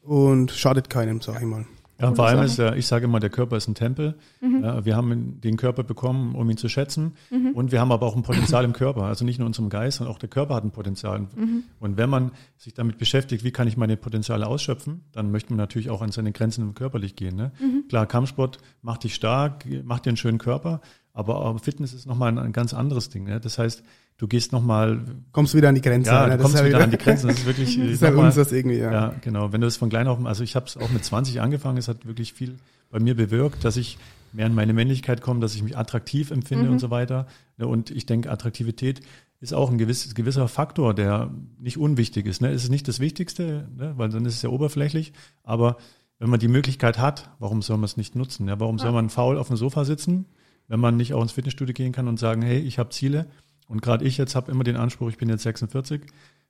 und 0.02 0.50
schadet 0.50 0.90
keinem, 0.90 1.22
sag 1.22 1.36
ich 1.40 1.46
mal. 1.46 1.64
Ja, 2.00 2.14
vor 2.14 2.26
allem 2.26 2.42
ist 2.42 2.58
ja, 2.58 2.74
ich 2.74 2.86
sage 2.86 3.06
immer, 3.06 3.20
der 3.20 3.30
Körper 3.30 3.56
ist 3.56 3.68
ein 3.68 3.74
Tempel. 3.74 4.16
Mhm. 4.40 4.62
Ja, 4.62 4.84
wir 4.84 4.96
haben 4.96 5.40
den 5.40 5.56
Körper 5.56 5.82
bekommen, 5.82 6.34
um 6.34 6.48
ihn 6.50 6.56
zu 6.56 6.68
schätzen. 6.68 7.14
Und 7.54 7.72
wir 7.72 7.80
haben 7.80 7.90
aber 7.90 8.06
auch 8.06 8.16
ein 8.16 8.22
Potenzial 8.22 8.64
im 8.64 8.72
Körper. 8.72 9.04
Also 9.04 9.24
nicht 9.24 9.38
nur 9.38 9.46
in 9.46 9.50
unserem 9.50 9.70
Geist, 9.70 9.98
sondern 9.98 10.14
auch 10.14 10.18
der 10.18 10.28
Körper 10.28 10.54
hat 10.54 10.64
ein 10.64 10.72
Potenzial. 10.72 11.20
Mhm. 11.20 11.64
Und 11.80 11.96
wenn 11.96 12.10
man 12.10 12.32
sich 12.58 12.74
damit 12.74 12.98
beschäftigt, 12.98 13.44
wie 13.44 13.50
kann 13.50 13.66
ich 13.66 13.76
meine 13.76 13.96
Potenziale 13.96 14.46
ausschöpfen, 14.46 15.04
dann 15.12 15.30
möchte 15.30 15.52
man 15.52 15.58
natürlich 15.58 15.88
auch 15.88 16.02
an 16.02 16.12
seine 16.12 16.32
Grenzen 16.32 16.74
körperlich 16.74 17.16
gehen. 17.16 17.36
Ne? 17.36 17.52
Mhm. 17.58 17.88
Klar, 17.88 18.06
Kampfsport 18.06 18.58
macht 18.82 19.04
dich 19.04 19.14
stark, 19.14 19.64
macht 19.84 20.04
dir 20.04 20.10
einen 20.10 20.16
schönen 20.18 20.38
Körper. 20.38 20.80
Aber, 21.14 21.36
aber 21.46 21.58
Fitness 21.58 21.94
ist 21.94 22.06
nochmal 22.06 22.28
ein, 22.28 22.38
ein 22.38 22.52
ganz 22.52 22.74
anderes 22.74 23.08
Ding. 23.08 23.24
Ne? 23.24 23.40
Das 23.40 23.58
heißt, 23.58 23.82
du 24.18 24.26
gehst 24.28 24.52
nochmal, 24.52 25.00
Kommst 25.32 25.54
wieder 25.54 25.68
an 25.68 25.74
die 25.74 25.80
Grenze. 25.80 26.10
ja, 26.10 26.26
ne? 26.26 26.30
du 26.32 26.36
Das 26.38 26.42
kommst 26.42 26.56
halt 26.56 26.68
wieder 26.68 26.82
an 26.82 26.90
die 26.90 26.98
Grenzen. 26.98 27.28
Das 27.28 27.38
ist 27.38 27.46
wirklich, 27.46 27.76
Das 27.76 27.86
ich 27.86 27.92
ist 27.92 28.02
halt 28.02 28.14
uns 28.14 28.34
das 28.34 28.52
irgendwie, 28.52 28.78
ja. 28.78 28.92
ja, 28.92 29.14
genau. 29.20 29.52
Wenn 29.52 29.60
du 29.60 29.66
es 29.66 29.76
von 29.76 29.90
klein 29.90 30.06
auf, 30.08 30.24
also 30.24 30.42
ich 30.42 30.56
habe 30.56 30.66
es 30.66 30.76
auch 30.76 30.90
mit 30.90 31.04
20 31.04 31.40
angefangen, 31.40 31.78
es 31.78 31.88
hat 31.88 32.06
wirklich 32.06 32.32
viel 32.32 32.56
bei 32.90 33.00
mir 33.00 33.14
bewirkt, 33.14 33.64
dass 33.64 33.76
ich 33.76 33.98
mehr 34.32 34.46
in 34.46 34.54
meine 34.54 34.72
Männlichkeit 34.72 35.20
komme, 35.20 35.40
dass 35.40 35.54
ich 35.54 35.62
mich 35.62 35.76
attraktiv 35.76 36.30
empfinde 36.30 36.70
und 36.70 36.78
so 36.78 36.90
weiter. 36.90 37.26
Ne, 37.56 37.66
Und 37.66 37.90
ich 37.90 38.06
denke, 38.06 38.30
Attraktivität 38.30 39.00
ist 39.40 39.54
auch 39.54 39.70
ein 39.70 39.78
gewiss, 39.78 40.14
gewisser 40.14 40.48
Faktor, 40.48 40.94
der 40.94 41.30
nicht 41.58 41.78
unwichtig 41.78 42.26
ist. 42.26 42.40
Ne? 42.40 42.50
Es 42.50 42.64
ist 42.64 42.70
nicht 42.70 42.88
das 42.88 43.00
Wichtigste, 43.00 43.68
ne? 43.76 43.94
weil 43.96 44.08
dann 44.08 44.24
ist 44.24 44.34
es 44.34 44.42
ja 44.42 44.50
oberflächlich. 44.50 45.12
Aber 45.42 45.76
wenn 46.18 46.30
man 46.30 46.40
die 46.40 46.48
Möglichkeit 46.48 46.98
hat, 46.98 47.30
warum 47.38 47.60
soll 47.62 47.76
man 47.76 47.84
es 47.84 47.96
nicht 47.96 48.14
nutzen? 48.14 48.48
Ja? 48.48 48.58
Warum 48.60 48.78
soll 48.78 48.92
man 48.92 49.10
faul 49.10 49.38
auf 49.38 49.48
dem 49.48 49.56
Sofa 49.56 49.84
sitzen, 49.84 50.26
wenn 50.68 50.80
man 50.80 50.96
nicht 50.96 51.12
auch 51.14 51.22
ins 51.22 51.32
Fitnessstudio 51.32 51.74
gehen 51.74 51.92
kann 51.92 52.08
und 52.08 52.18
sagen, 52.18 52.42
hey, 52.42 52.58
ich 52.58 52.78
habe 52.78 52.90
Ziele. 52.90 53.26
Und 53.68 53.82
gerade 53.82 54.04
ich 54.04 54.16
jetzt 54.16 54.34
habe 54.34 54.50
immer 54.50 54.64
den 54.64 54.76
Anspruch, 54.76 55.08
ich 55.08 55.18
bin 55.18 55.28
jetzt 55.28 55.42
46, 55.42 56.02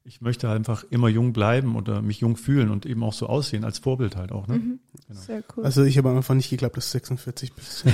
ich 0.05 0.21
möchte 0.21 0.49
einfach 0.49 0.85
immer 0.91 1.09
jung 1.09 1.33
bleiben 1.33 1.75
oder 1.75 2.01
mich 2.01 2.21
jung 2.21 2.37
fühlen 2.37 2.71
und 2.71 2.87
eben 2.87 3.03
auch 3.03 3.13
so 3.13 3.27
aussehen, 3.27 3.65
als 3.65 3.79
Vorbild 3.79 4.17
halt 4.17 4.31
auch. 4.31 4.47
Ne? 4.47 4.79
Sehr 5.11 5.43
cool. 5.57 5.65
Also 5.65 5.83
ich 5.83 5.99
habe 5.99 6.11
am 6.11 6.17
Anfang 6.17 6.37
nicht 6.37 6.51
geglaubt, 6.51 6.77
dass 6.77 6.87
du 6.87 6.93
46 6.93 7.53
bist. 7.55 7.85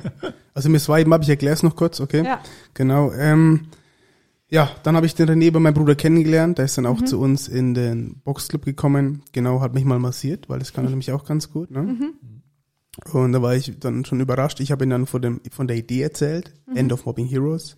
also 0.54 0.70
mir 0.70 0.78
zwei 0.78 1.04
habe 1.04 1.22
ich 1.22 1.28
erkläre 1.28 1.54
es 1.54 1.62
noch 1.62 1.76
kurz, 1.76 2.00
okay? 2.00 2.24
ja. 2.24 2.40
Genau. 2.72 3.12
Ähm, 3.12 3.66
ja, 4.50 4.70
dann 4.82 4.96
habe 4.96 5.04
ich 5.04 5.14
den 5.14 5.28
René 5.28 5.50
bei 5.50 5.60
meinem 5.60 5.74
Bruder 5.74 5.94
kennengelernt. 5.94 6.56
Der 6.56 6.64
ist 6.64 6.78
dann 6.78 6.86
auch 6.86 7.02
zu 7.02 7.20
uns 7.20 7.48
in 7.48 7.74
den 7.74 8.20
Boxclub 8.24 8.64
gekommen. 8.64 9.22
Genau, 9.32 9.60
hat 9.60 9.74
mich 9.74 9.84
mal 9.84 9.98
massiert, 9.98 10.48
weil 10.48 10.58
das 10.58 10.72
kann 10.72 10.84
er 10.84 10.90
nämlich 10.90 11.12
auch 11.12 11.26
ganz 11.26 11.50
gut. 11.50 11.70
Ne? 11.70 12.14
Und 13.12 13.32
da 13.32 13.42
war 13.42 13.54
ich 13.54 13.78
dann 13.78 14.06
schon 14.06 14.20
überrascht. 14.20 14.60
Ich 14.60 14.72
habe 14.72 14.84
ihm 14.84 14.90
dann 14.90 15.06
von, 15.06 15.20
dem, 15.20 15.40
von 15.52 15.68
der 15.68 15.76
Idee 15.76 16.00
erzählt, 16.00 16.54
End 16.74 16.92
of 16.92 17.04
Mobbing 17.04 17.26
Heroes. 17.26 17.76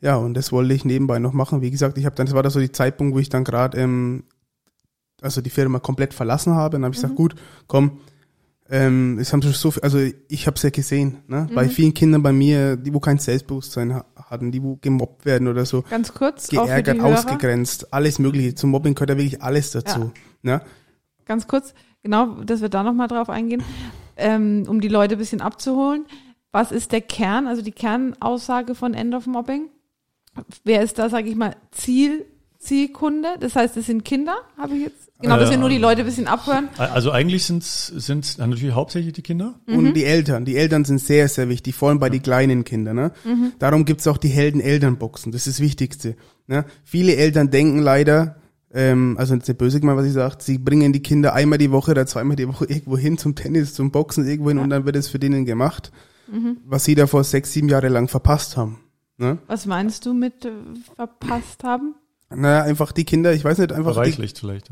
Ja, 0.00 0.16
und 0.16 0.34
das 0.34 0.52
wollte 0.52 0.74
ich 0.74 0.84
nebenbei 0.84 1.18
noch 1.18 1.32
machen. 1.32 1.62
Wie 1.62 1.70
gesagt, 1.70 1.96
ich 1.98 2.04
habe 2.04 2.14
dann, 2.16 2.26
das 2.26 2.34
war 2.34 2.42
da 2.42 2.50
so 2.50 2.60
die 2.60 2.72
Zeitpunkt, 2.72 3.14
wo 3.14 3.18
ich 3.18 3.28
dann 3.28 3.44
gerade, 3.44 3.78
ähm, 3.78 4.24
also 5.22 5.40
die 5.40 5.50
Firma 5.50 5.78
komplett 5.78 6.12
verlassen 6.12 6.54
habe. 6.54 6.76
Und 6.76 6.82
dann 6.82 6.86
habe 6.86 6.94
ich 6.94 7.00
gesagt, 7.00 7.16
gut, 7.16 7.34
komm, 7.66 8.00
ähm, 8.68 9.18
es 9.18 9.32
haben 9.32 9.42
schon 9.42 9.52
so 9.52 9.70
viel, 9.70 9.82
also 9.82 9.98
ich 10.28 10.46
habe 10.46 10.56
es 10.56 10.62
ja 10.62 10.70
gesehen, 10.70 11.18
ne? 11.28 11.48
Bei 11.54 11.68
vielen 11.68 11.94
Kindern 11.94 12.22
bei 12.22 12.32
mir, 12.32 12.76
die 12.76 12.92
wo 12.92 12.98
kein 12.98 13.18
Selbstbewusstsein 13.18 13.94
ha 13.94 14.04
hatten, 14.16 14.50
die 14.50 14.60
wo 14.60 14.76
gemobbt 14.76 15.24
werden 15.24 15.46
oder 15.46 15.64
so, 15.64 15.82
Ganz 15.82 16.12
kurz, 16.12 16.48
geärgert, 16.48 17.00
ausgegrenzt, 17.00 17.92
alles 17.92 18.18
mögliche. 18.18 18.56
Zum 18.56 18.70
Mobbing 18.70 18.94
gehört 18.96 19.10
ja 19.10 19.16
wirklich 19.16 19.40
alles 19.40 19.70
dazu. 19.70 20.12
Ne? 20.42 20.60
ganz 21.26 21.46
kurz, 21.46 21.74
genau, 22.02 22.42
dass 22.42 22.60
wir 22.60 22.68
da 22.68 22.82
nochmal 22.82 23.08
drauf 23.08 23.28
eingehen, 23.28 23.62
ähm, 24.16 24.64
um 24.68 24.80
die 24.80 24.88
Leute 24.88 25.16
ein 25.16 25.18
bisschen 25.18 25.40
abzuholen. 25.40 26.06
Was 26.52 26.72
ist 26.72 26.92
der 26.92 27.02
Kern, 27.02 27.46
also 27.46 27.62
die 27.62 27.72
Kernaussage 27.72 28.74
von 28.74 28.94
End 28.94 29.14
of 29.14 29.26
Mobbing? 29.26 29.68
Wer 30.64 30.82
ist 30.82 30.98
da, 30.98 31.08
sage 31.08 31.28
ich 31.28 31.36
mal, 31.36 31.56
Ziel, 31.72 32.24
Zielkunde? 32.58 33.28
Das 33.40 33.54
heißt, 33.56 33.76
es 33.76 33.86
sind 33.86 34.04
Kinder, 34.04 34.36
habe 34.58 34.74
ich 34.76 34.82
jetzt. 34.84 35.06
Genau, 35.20 35.38
dass 35.38 35.48
wir 35.50 35.56
nur 35.56 35.70
die 35.70 35.78
Leute 35.78 36.00
ein 36.02 36.06
bisschen 36.06 36.26
abhören. 36.26 36.68
Also 36.76 37.10
eigentlich 37.10 37.44
sind 37.44 37.62
es 37.62 38.36
natürlich 38.38 38.74
hauptsächlich 38.74 39.14
die 39.14 39.22
Kinder. 39.22 39.54
Mhm. 39.66 39.78
Und 39.78 39.94
die 39.94 40.04
Eltern. 40.04 40.44
Die 40.44 40.56
Eltern 40.56 40.84
sind 40.84 40.98
sehr, 41.00 41.26
sehr 41.28 41.48
wichtig, 41.48 41.74
vor 41.74 41.88
allem 41.88 41.98
bei 41.98 42.10
den 42.10 42.20
kleinen 42.22 42.64
Kindern. 42.64 42.96
Ne? 42.96 43.12
Mhm. 43.24 43.52
Darum 43.58 43.86
gibt's 43.86 44.06
auch 44.06 44.18
die 44.18 44.28
Helden-Eltern-Boxen. 44.28 45.32
Das 45.32 45.46
ist 45.46 45.56
das 45.58 45.60
Wichtigste. 45.64 46.16
Ne? 46.48 46.66
Viele 46.84 47.16
Eltern 47.16 47.50
denken 47.50 47.78
leider, 47.78 48.36
ähm, 48.74 49.16
also 49.18 49.34
nicht 49.34 49.56
böse 49.56 49.80
gemeint, 49.80 49.96
was 49.98 50.04
ich 50.06 50.12
sage, 50.12 50.36
sie 50.40 50.58
bringen 50.58 50.92
die 50.92 51.00
Kinder 51.00 51.32
einmal 51.32 51.56
die 51.58 51.70
Woche 51.70 51.92
oder 51.92 52.04
zweimal 52.04 52.36
die 52.36 52.46
Woche 52.46 52.66
irgendwo 52.66 52.98
hin 52.98 53.16
zum 53.16 53.34
Tennis, 53.34 53.72
zum 53.72 53.90
Boxen 53.92 54.26
irgendwo 54.28 54.50
hin 54.50 54.58
und 54.58 54.68
dann 54.68 54.84
wird 54.84 54.96
es 54.96 55.08
für 55.08 55.18
denen 55.18 55.46
gemacht, 55.46 55.92
Mhm. 56.30 56.58
was 56.66 56.84
sie 56.84 56.94
da 56.94 57.06
vor 57.06 57.24
sechs, 57.24 57.52
sieben 57.52 57.68
Jahre 57.70 57.88
lang 57.88 58.08
verpasst 58.08 58.56
haben. 58.58 58.80
Ne? 59.18 59.38
Was 59.46 59.66
meinst 59.66 60.04
du 60.06 60.12
mit 60.12 60.44
äh, 60.44 60.50
verpasst 60.94 61.64
haben? 61.64 61.94
Naja, 62.28 62.62
einfach 62.62 62.92
die 62.92 63.04
Kinder, 63.04 63.32
ich 63.32 63.44
weiß 63.44 63.58
nicht, 63.58 63.72
einfach 63.72 63.94
Verweichlicht 63.94 64.38
vielleicht. 64.38 64.70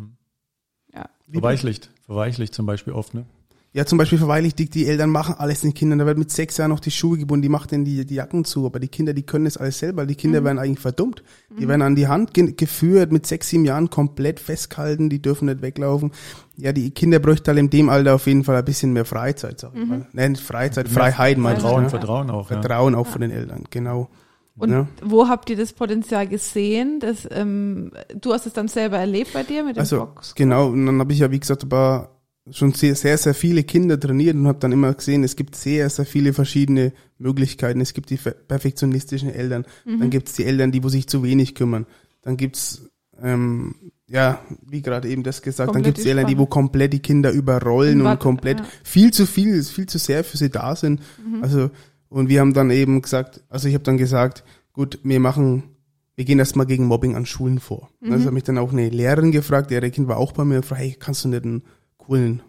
Ja. 0.93 1.09
Verweichlicht. 1.33 1.91
Verweichlicht 2.05 2.55
zum 2.55 2.67
Beispiel 2.67 2.93
oft, 2.93 3.15
ne? 3.15 3.27
Ja, 3.73 3.85
zum 3.85 3.99
Beispiel 3.99 4.19
verweichlicht, 4.19 4.57
die, 4.61 4.71
die 4.71 4.87
Eltern 4.87 5.11
machen 5.11 5.35
alles 5.37 5.63
den 5.63 5.75
Kindern. 5.75 5.99
Da 5.99 6.07
wird 6.07 6.17
mit 6.17 6.31
sechs 6.31 6.57
Jahren 6.59 6.71
noch 6.71 6.79
die 6.79 6.93
Schuhe 6.93 7.19
gebunden, 7.19 7.43
die 7.43 7.49
macht 7.49 7.73
denen 7.73 7.85
die, 7.85 8.07
die 8.07 8.15
Jacken 8.15 8.45
zu. 8.45 8.67
Aber 8.67 8.79
die 8.79 8.87
Kinder, 8.87 9.13
die 9.15 9.25
können 9.25 9.47
das 9.47 9.57
alles 9.57 9.81
selber. 9.81 10.07
Die 10.07 10.15
Kinder 10.15 10.45
werden 10.45 10.61
eigentlich 10.61 10.79
verdummt. 10.79 11.25
Die 11.59 11.67
werden 11.67 11.83
an 11.83 11.97
die 11.97 12.07
Hand 12.07 12.35
ge 12.35 12.53
geführt, 12.53 13.11
mit 13.11 13.27
sechs, 13.27 13.49
sieben 13.49 13.65
Jahren 13.65 13.91
komplett 13.91 14.39
festgehalten, 14.39 15.11
die 15.11 15.21
dürfen 15.21 15.47
nicht 15.47 15.61
weglaufen. 15.61 16.13
Ja, 16.57 16.71
die 16.73 16.93
Kinder 16.93 17.19
bräuchten 17.19 17.49
halt 17.49 17.59
in 17.59 17.71
dem 17.71 17.89
Alter 17.89 18.15
auf 18.15 18.29
jeden 18.29 18.45
Fall 18.45 18.55
ein 18.55 18.65
bisschen 18.65 18.93
mehr 18.93 19.05
Freizeit, 19.05 19.59
sag 19.59 19.75
ich 19.75 19.85
mal. 19.85 20.07
Nein, 20.13 20.33
nicht 20.33 20.45
Freizeit, 20.45 20.89
Freiheit 20.89 21.37
meine 21.39 21.57
ich. 21.57 21.63
Vertrauen, 21.63 21.83
Ne? 21.85 21.91
Vertrauen 21.91 22.31
auch. 22.31 22.51
Ja. 22.53 22.61
Vertrauen 22.61 22.95
auch 22.95 23.09
von 23.09 23.23
den 23.23 23.33
Eltern, 23.33 23.65
genau. 23.71 24.09
Und 24.57 24.71
Ja. 24.71 24.87
wo 25.03 25.29
habt 25.29 25.51
ihr 25.51 25.57
das 25.57 25.73
Potenzial 25.73 26.29
gesehen? 26.29 27.01
Das, 27.01 27.27
ähm, 27.31 27.91
du 28.15 28.33
hast 28.33 28.47
es 28.47 28.53
dann 28.53 28.69
selber 28.69 28.99
erlebt 28.99 29.33
bei 29.33 29.43
dir 29.43 29.65
mit 29.65 29.77
dem 29.77 29.81
Also 29.81 29.99
Box? 29.99 30.35
genau, 30.35 30.69
und 30.69 30.87
dann 30.87 31.01
habe 31.01 31.13
ich 31.13 31.19
ja, 31.19 31.31
wie 31.31 31.41
gesagt, 31.41 31.65
aber 31.65 32.11
schon 32.51 32.73
sehr, 32.73 32.95
sehr, 32.95 33.17
sehr 33.19 33.35
viele 33.35 33.65
Kinder 33.65 33.99
trainiert 33.99 34.37
und 34.37 34.47
habe 34.47 34.59
dann 34.59 34.71
immer 34.71 34.93
gesehen, 34.95 35.25
es 35.25 35.35
gibt 35.35 35.57
sehr, 35.57 35.89
sehr 35.91 36.05
viele 36.07 36.33
verschiedene 36.35 36.93
Möglichkeiten. 37.19 37.81
Es 37.81 37.95
gibt 37.95 38.11
die 38.11 38.17
per- 38.17 38.33
perfektionistischen 38.33 39.31
Eltern, 39.31 39.65
Mhm. 39.87 39.99
dann 40.01 40.11
gibt's 40.11 40.35
die 40.35 40.45
Eltern, 40.45 40.71
die 40.71 40.85
wo 40.85 40.89
sich 40.89 41.07
zu 41.09 41.23
wenig 41.23 41.55
kümmern. 41.55 41.87
Dann 42.23 42.37
gibt's 42.37 42.83
ähm, 43.23 43.77
ja, 44.09 44.41
wie 44.67 44.83
gerade 44.83 45.09
eben 45.09 45.23
das 45.23 45.41
gesagt, 45.41 45.69
dann 45.69 45.75
Komplett 45.77 45.95
gibt's 45.95 46.03
die 46.03 46.11
Eltern, 46.11 46.27
die 46.27 46.37
wo 46.37 46.47
komplett 46.47 46.93
die 46.93 46.99
Kinder 46.99 47.31
überrollen 47.31 48.01
Und 48.03 48.07
und, 48.09 48.19
komplett 48.21 48.59
ja. 48.61 48.67
viel 48.83 49.13
zu 49.13 49.25
viel, 49.25 49.63
viel 49.63 49.87
zu 49.87 49.99
sehr 49.99 50.25
für 50.25 50.37
sie 50.37 50.51
da 50.51 50.75
sind. 50.77 51.01
Mhm. 51.25 51.43
Also 51.43 51.71
und 52.15 52.29
wir 52.29 52.41
haben 52.41 52.55
dann 52.55 52.71
eben 52.71 53.03
gesagt, 53.03 53.43
also 53.49 53.67
ich 53.69 53.75
habe 53.75 53.85
dann 53.85 53.97
gesagt, 53.97 54.45
gut, 54.73 55.01
wir 55.03 55.21
machen 55.21 55.75
wir 56.17 56.25
gehen 56.25 56.39
erstmal 56.39 56.67
gegen 56.67 56.87
Mobbing 56.87 57.17
an 57.17 57.27
Schulen 57.27 57.59
vor. 57.59 57.91
Mhm. 58.01 58.13
Also 58.13 58.27
hat 58.27 58.35
mich 58.35 58.45
dann 58.45 58.59
auch 58.59 58.73
eine 58.73 58.89
Lehrerin 58.89 59.33
gefragt, 59.33 59.73
ihr 59.73 59.81
Kind 59.91 60.07
war 60.07 60.19
auch 60.19 60.31
bei 60.31 60.45
mir, 60.45 60.61
gefragt, 60.61 60.81
hey, 60.81 60.97
kannst 60.99 61.25
du 61.25 61.29
nicht 61.29 61.45
einen 61.45 61.65
coolen 61.97 62.41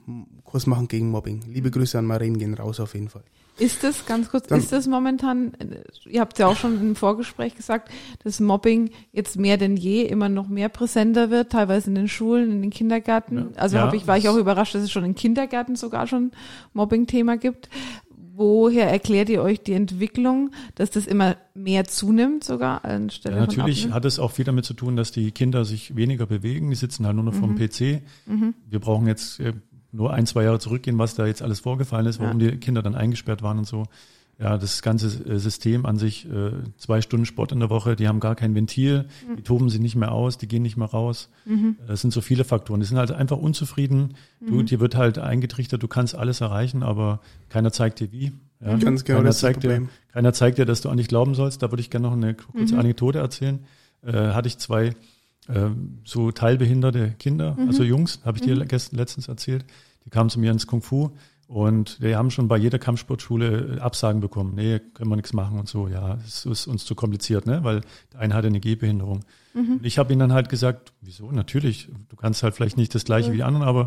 Kurs 0.43 0.67
machen 0.67 0.87
gegen 0.87 1.09
Mobbing? 1.09 1.41
Liebe 1.47 1.71
Grüße 1.71 1.97
an 1.97 2.05
Marien 2.05 2.37
gehen 2.37 2.53
raus 2.53 2.79
auf 2.79 2.93
jeden 2.93 3.09
Fall. 3.09 3.23
Ist 3.57 3.85
das, 3.85 4.05
ganz 4.05 4.29
kurz, 4.29 4.47
Dann, 4.47 4.59
ist 4.59 4.73
das 4.73 4.85
momentan, 4.85 5.53
ihr 6.09 6.19
habt 6.19 6.37
ja 6.39 6.47
auch 6.47 6.57
schon 6.57 6.77
im 6.81 6.95
Vorgespräch 6.95 7.55
gesagt, 7.55 7.89
dass 8.21 8.41
Mobbing 8.41 8.89
jetzt 9.13 9.39
mehr 9.39 9.55
denn 9.55 9.77
je 9.77 10.01
immer 10.01 10.27
noch 10.27 10.49
mehr 10.49 10.67
präsenter 10.67 11.29
wird, 11.29 11.53
teilweise 11.53 11.87
in 11.87 11.95
den 11.95 12.09
Schulen, 12.09 12.51
in 12.51 12.61
den 12.61 12.69
Kindergärten. 12.71 13.37
Ja, 13.37 13.45
also 13.55 13.77
ja, 13.77 13.83
hab 13.83 13.93
ich, 13.93 14.07
war 14.07 14.17
ich 14.17 14.27
auch 14.27 14.35
überrascht, 14.35 14.75
dass 14.75 14.83
es 14.83 14.91
schon 14.91 15.05
in 15.05 15.15
Kindergärten 15.15 15.77
sogar 15.77 16.05
schon 16.05 16.31
Mobbing-Thema 16.73 17.37
gibt. 17.37 17.69
Woher 18.37 18.89
erklärt 18.89 19.29
ihr 19.29 19.41
euch 19.41 19.61
die 19.61 19.73
Entwicklung, 19.73 20.51
dass 20.75 20.91
das 20.91 21.07
immer 21.07 21.37
mehr 21.53 21.85
zunimmt 21.85 22.43
sogar 22.43 22.83
anstelle 22.83 23.37
ja, 23.37 23.41
Natürlich 23.45 23.91
hat 23.91 24.03
es 24.03 24.19
auch 24.19 24.31
viel 24.31 24.43
damit 24.43 24.65
zu 24.65 24.73
tun, 24.73 24.97
dass 24.97 25.13
die 25.13 25.31
Kinder 25.31 25.63
sich 25.63 25.95
weniger 25.95 26.25
bewegen. 26.25 26.69
Die 26.69 26.75
sitzen 26.75 27.05
halt 27.05 27.15
nur 27.15 27.23
noch 27.23 27.33
mhm. 27.33 27.39
vom 27.39 27.55
PC. 27.55 28.01
Mhm. 28.25 28.53
Wir 28.69 28.79
brauchen 28.79 29.07
jetzt 29.07 29.39
äh, 29.39 29.53
nur 29.93 30.13
ein, 30.13 30.25
zwei 30.25 30.43
Jahre 30.43 30.59
zurückgehen, 30.59 30.97
was 30.97 31.15
da 31.15 31.25
jetzt 31.25 31.41
alles 31.41 31.61
vorgefallen 31.61 32.07
ist, 32.07 32.19
warum 32.19 32.41
ja. 32.41 32.51
die 32.51 32.57
Kinder 32.57 32.81
dann 32.81 32.95
eingesperrt 32.95 33.41
waren 33.41 33.59
und 33.59 33.67
so. 33.67 33.85
Ja, 34.37 34.57
das 34.57 34.81
ganze 34.81 35.07
äh, 35.25 35.39
System 35.39 35.85
an 35.85 35.97
sich, 35.97 36.29
äh, 36.29 36.51
zwei 36.77 37.01
Stunden 37.01 37.25
Sport 37.25 37.53
in 37.53 37.61
der 37.61 37.69
Woche, 37.69 37.95
die 37.95 38.09
haben 38.09 38.19
gar 38.19 38.35
kein 38.35 38.53
Ventil, 38.53 39.05
mhm. 39.27 39.37
die 39.37 39.43
toben 39.43 39.69
sich 39.69 39.79
nicht 39.79 39.95
mehr 39.95 40.11
aus, 40.11 40.37
die 40.37 40.49
gehen 40.49 40.61
nicht 40.61 40.75
mehr 40.75 40.89
raus. 40.89 41.29
Mhm. 41.45 41.77
Es 41.87 42.01
sind 42.01 42.11
so 42.11 42.19
viele 42.19 42.43
Faktoren. 42.43 42.81
Die 42.81 42.85
sind 42.85 42.97
halt 42.97 43.13
einfach 43.13 43.37
unzufrieden. 43.37 44.15
Du, 44.45 44.55
mhm. 44.55 44.65
dir 44.65 44.81
wird 44.81 44.95
halt 44.95 45.19
eingetrichtert, 45.19 45.81
du 45.81 45.87
kannst 45.87 46.15
alles 46.15 46.41
erreichen, 46.41 46.83
aber 46.83 47.21
keiner 47.47 47.71
zeigt 47.71 48.01
dir 48.01 48.11
wie. 48.11 48.33
Ja? 48.59 48.75
Ganz 48.75 49.05
genau, 49.05 49.19
keiner 49.19 49.29
das 49.29 49.39
zeigt 49.39 49.63
Dir, 49.63 49.87
keiner 50.11 50.33
zeigt 50.33 50.57
dir, 50.57 50.65
dass 50.65 50.81
du 50.81 50.89
an 50.89 50.97
dich 50.97 51.07
glauben 51.07 51.33
sollst. 51.33 51.63
Da 51.63 51.71
würde 51.71 51.81
ich 51.81 51.89
gerne 51.89 52.07
noch 52.07 52.13
eine 52.13 52.33
kurze 52.33 52.73
mhm. 52.73 52.79
Anekdote 52.81 53.19
erzählen. 53.19 53.59
Äh, 54.03 54.11
hatte 54.11 54.49
ich 54.49 54.57
zwei 54.57 54.87
äh, 55.47 55.69
so 56.03 56.31
teilbehinderte 56.31 57.15
Kinder, 57.19 57.55
mhm. 57.57 57.67
also 57.67 57.83
Jungs, 57.83 58.19
habe 58.25 58.37
ich 58.37 58.43
dir 58.43 58.55
mhm. 58.55 58.67
letztens 58.91 59.29
erzählt. 59.29 59.63
Die 60.05 60.09
kamen 60.09 60.29
zu 60.29 60.39
mir 60.39 60.51
ins 60.51 60.67
Kung 60.67 60.81
Fu 60.81 61.11
und 61.47 62.01
wir 62.01 62.17
haben 62.17 62.31
schon 62.31 62.47
bei 62.47 62.57
jeder 62.57 62.79
Kampfsportschule 62.79 63.77
Absagen 63.79 64.19
bekommen. 64.19 64.53
Nee, 64.55 64.79
können 64.93 65.09
wir 65.09 65.15
nichts 65.15 65.33
machen 65.33 65.59
und 65.59 65.67
so. 65.67 65.87
Ja, 65.87 66.17
es 66.25 66.45
ist 66.45 66.65
uns 66.65 66.85
zu 66.85 66.95
kompliziert, 66.95 67.45
ne? 67.45 67.63
weil 67.63 67.81
der 68.13 68.19
eine 68.19 68.33
hatte 68.33 68.47
eine 68.47 68.59
Gehbehinderung. 68.59 69.21
Mhm. 69.53 69.73
Und 69.73 69.85
ich 69.85 69.99
habe 69.99 70.11
ihnen 70.11 70.19
dann 70.19 70.33
halt 70.33 70.49
gesagt, 70.49 70.93
wieso? 71.01 71.31
Natürlich, 71.31 71.89
du 72.09 72.15
kannst 72.15 72.41
halt 72.41 72.55
vielleicht 72.55 72.77
nicht 72.77 72.95
das 72.95 73.05
gleiche 73.05 73.29
mhm. 73.29 73.33
wie 73.33 73.37
die 73.37 73.43
anderen, 73.43 73.67
aber 73.67 73.85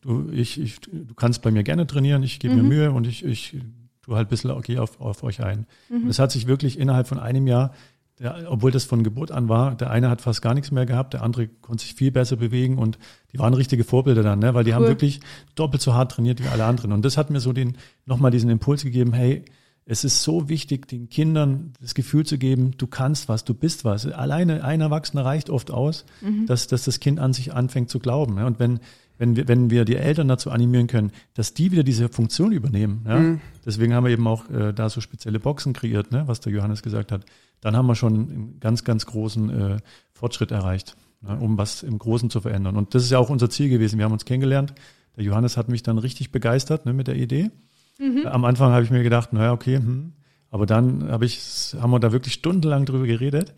du, 0.00 0.30
ich, 0.32 0.60
ich, 0.60 0.80
du 0.80 1.14
kannst 1.14 1.42
bei 1.42 1.52
mir 1.52 1.62
gerne 1.62 1.86
trainieren, 1.86 2.24
ich 2.24 2.40
gebe 2.40 2.54
mhm. 2.54 2.62
mir 2.62 2.68
Mühe 2.68 2.92
und 2.92 3.06
ich, 3.06 3.24
ich 3.24 3.56
tue 4.02 4.16
halt 4.16 4.26
ein 4.26 4.30
bisschen 4.30 4.50
okay 4.50 4.78
auf, 4.78 5.00
auf 5.00 5.22
euch 5.22 5.44
ein. 5.44 5.66
Mhm. 5.88 6.08
Das 6.08 6.18
hat 6.18 6.32
sich 6.32 6.48
wirklich 6.48 6.76
innerhalb 6.76 7.06
von 7.06 7.20
einem 7.20 7.46
Jahr 7.46 7.72
der, 8.18 8.50
obwohl 8.50 8.70
das 8.70 8.84
von 8.84 9.02
Geburt 9.02 9.30
an 9.30 9.48
war, 9.48 9.74
der 9.74 9.90
eine 9.90 10.08
hat 10.08 10.22
fast 10.22 10.40
gar 10.40 10.54
nichts 10.54 10.70
mehr 10.70 10.86
gehabt, 10.86 11.14
der 11.14 11.22
andere 11.22 11.48
konnte 11.48 11.84
sich 11.84 11.94
viel 11.94 12.10
besser 12.10 12.36
bewegen 12.36 12.78
und 12.78 12.98
die 13.32 13.38
waren 13.38 13.54
richtige 13.54 13.84
Vorbilder 13.84 14.22
dann, 14.22 14.38
ne? 14.38 14.54
weil 14.54 14.64
die 14.64 14.70
cool. 14.70 14.76
haben 14.76 14.86
wirklich 14.86 15.20
doppelt 15.54 15.82
so 15.82 15.94
hart 15.94 16.12
trainiert 16.12 16.42
wie 16.42 16.48
alle 16.48 16.64
anderen. 16.64 16.92
Und 16.92 17.04
das 17.04 17.18
hat 17.18 17.30
mir 17.30 17.40
so 17.40 17.52
den 17.52 17.76
nochmal 18.06 18.30
diesen 18.30 18.48
Impuls 18.48 18.84
gegeben, 18.84 19.12
hey, 19.12 19.44
es 19.88 20.02
ist 20.02 20.22
so 20.22 20.48
wichtig, 20.48 20.88
den 20.88 21.08
Kindern 21.08 21.72
das 21.80 21.94
Gefühl 21.94 22.26
zu 22.26 22.38
geben, 22.38 22.72
du 22.76 22.88
kannst 22.88 23.28
was, 23.28 23.44
du 23.44 23.54
bist 23.54 23.84
was. 23.84 24.04
Alleine 24.06 24.64
ein 24.64 24.80
Erwachsener 24.80 25.24
reicht 25.24 25.48
oft 25.48 25.70
aus, 25.70 26.04
mhm. 26.22 26.46
dass, 26.46 26.66
dass 26.66 26.84
das 26.84 26.98
Kind 26.98 27.20
an 27.20 27.32
sich 27.32 27.54
anfängt 27.54 27.88
zu 27.88 28.00
glauben. 28.00 28.36
Ja? 28.38 28.46
Und 28.46 28.58
wenn, 28.58 28.80
wenn 29.18 29.36
wir, 29.36 29.48
wenn 29.48 29.70
wir 29.70 29.84
die 29.84 29.96
Eltern 29.96 30.28
dazu 30.28 30.50
animieren 30.50 30.86
können, 30.86 31.12
dass 31.34 31.54
die 31.54 31.72
wieder 31.72 31.82
diese 31.82 32.08
Funktion 32.08 32.52
übernehmen. 32.52 33.04
Ja? 33.06 33.18
Mhm. 33.18 33.40
Deswegen 33.64 33.94
haben 33.94 34.04
wir 34.04 34.12
eben 34.12 34.26
auch 34.26 34.48
äh, 34.50 34.72
da 34.72 34.88
so 34.88 35.00
spezielle 35.00 35.40
Boxen 35.40 35.72
kreiert, 35.72 36.12
ne? 36.12 36.24
was 36.26 36.40
der 36.40 36.52
Johannes 36.52 36.82
gesagt 36.82 37.12
hat 37.12 37.24
dann 37.60 37.76
haben 37.76 37.86
wir 37.86 37.94
schon 37.94 38.14
einen 38.14 38.60
ganz, 38.60 38.84
ganz 38.84 39.06
großen 39.06 39.50
äh, 39.50 39.76
Fortschritt 40.12 40.50
erreicht, 40.50 40.96
ne, 41.20 41.36
um 41.38 41.58
was 41.58 41.82
im 41.82 41.98
Großen 41.98 42.30
zu 42.30 42.40
verändern. 42.40 42.76
Und 42.76 42.94
das 42.94 43.04
ist 43.04 43.10
ja 43.10 43.18
auch 43.18 43.30
unser 43.30 43.50
Ziel 43.50 43.68
gewesen. 43.68 43.98
Wir 43.98 44.04
haben 44.04 44.12
uns 44.12 44.24
kennengelernt. 44.24 44.74
Der 45.16 45.24
Johannes 45.24 45.56
hat 45.56 45.68
mich 45.68 45.82
dann 45.82 45.98
richtig 45.98 46.30
begeistert 46.30 46.86
ne, 46.86 46.92
mit 46.92 47.06
der 47.06 47.16
Idee. 47.16 47.50
Mhm. 47.98 48.26
Am 48.26 48.44
Anfang 48.44 48.72
habe 48.72 48.84
ich 48.84 48.90
mir 48.90 49.02
gedacht, 49.02 49.32
naja, 49.32 49.52
okay, 49.52 49.76
hm. 49.76 50.12
aber 50.50 50.66
dann 50.66 51.10
hab 51.10 51.22
ich, 51.22 51.74
haben 51.80 51.90
wir 51.90 51.98
da 51.98 52.12
wirklich 52.12 52.34
stundenlang 52.34 52.84
drüber 52.84 53.06
geredet. 53.06 53.54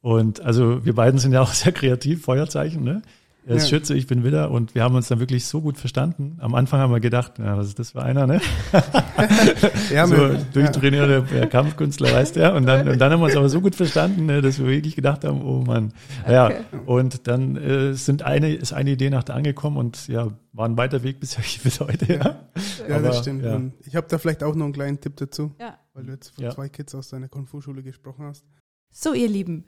Und 0.00 0.40
also 0.40 0.84
wir 0.84 0.94
beiden 0.94 1.20
sind 1.20 1.32
ja 1.32 1.40
auch 1.40 1.52
sehr 1.54 1.72
kreativ, 1.72 2.22
Feuerzeichen, 2.24 2.82
ne? 2.82 3.02
Er 3.48 3.54
ist 3.54 3.70
ja. 3.70 3.78
Schütze, 3.78 3.94
ich 3.94 4.08
bin 4.08 4.24
Widder 4.24 4.50
und 4.50 4.74
wir 4.74 4.82
haben 4.82 4.96
uns 4.96 5.06
dann 5.06 5.20
wirklich 5.20 5.46
so 5.46 5.60
gut 5.60 5.78
verstanden. 5.78 6.36
Am 6.40 6.56
Anfang 6.56 6.80
haben 6.80 6.92
wir 6.92 6.98
gedacht, 6.98 7.34
na, 7.38 7.56
was 7.56 7.68
ist 7.68 7.78
das 7.78 7.92
für 7.92 8.02
einer, 8.02 8.26
ne? 8.26 8.40
ja, 9.92 10.04
so 10.08 10.36
durchtrainierte 10.52 11.24
ja. 11.32 11.46
Kampfkünstler, 11.46 12.12
weißt 12.12 12.34
du 12.34 12.40
ja. 12.40 12.56
Und 12.56 12.66
dann, 12.66 12.88
und 12.88 12.98
dann 12.98 13.12
haben 13.12 13.20
wir 13.20 13.26
uns 13.26 13.36
aber 13.36 13.48
so 13.48 13.60
gut 13.60 13.76
verstanden, 13.76 14.26
ne, 14.26 14.42
dass 14.42 14.58
wir 14.58 14.66
wirklich 14.66 14.96
gedacht 14.96 15.24
haben, 15.24 15.42
oh 15.42 15.60
Mann. 15.60 15.92
Ja, 16.28 16.46
okay. 16.46 16.64
und 16.86 17.28
dann 17.28 17.56
äh, 17.56 17.94
sind 17.94 18.24
eine, 18.24 18.52
ist 18.52 18.72
eine 18.72 18.90
Idee 18.90 19.10
nach 19.10 19.22
der 19.22 19.36
angekommen 19.36 19.76
und 19.76 20.08
ja, 20.08 20.28
war 20.52 20.68
ein 20.68 20.76
weiter 20.76 21.04
Weg 21.04 21.20
bis, 21.20 21.36
bis 21.62 21.78
heute, 21.78 22.12
ja. 22.12 22.48
Ja, 22.88 22.96
aber, 22.96 23.08
das 23.08 23.20
stimmt. 23.20 23.44
Ja. 23.44 23.60
ich 23.86 23.94
habe 23.94 24.08
da 24.10 24.18
vielleicht 24.18 24.42
auch 24.42 24.56
noch 24.56 24.64
einen 24.64 24.74
kleinen 24.74 25.00
Tipp 25.00 25.14
dazu, 25.18 25.54
ja. 25.60 25.78
weil 25.94 26.02
du 26.02 26.12
jetzt 26.12 26.34
von 26.34 26.50
zwei 26.50 26.68
Kids 26.68 26.96
aus 26.96 27.10
deiner 27.10 27.28
Kung-Fu-Schule 27.28 27.84
gesprochen 27.84 28.24
hast. 28.24 28.44
So, 28.90 29.12
ihr 29.12 29.28
Lieben, 29.28 29.66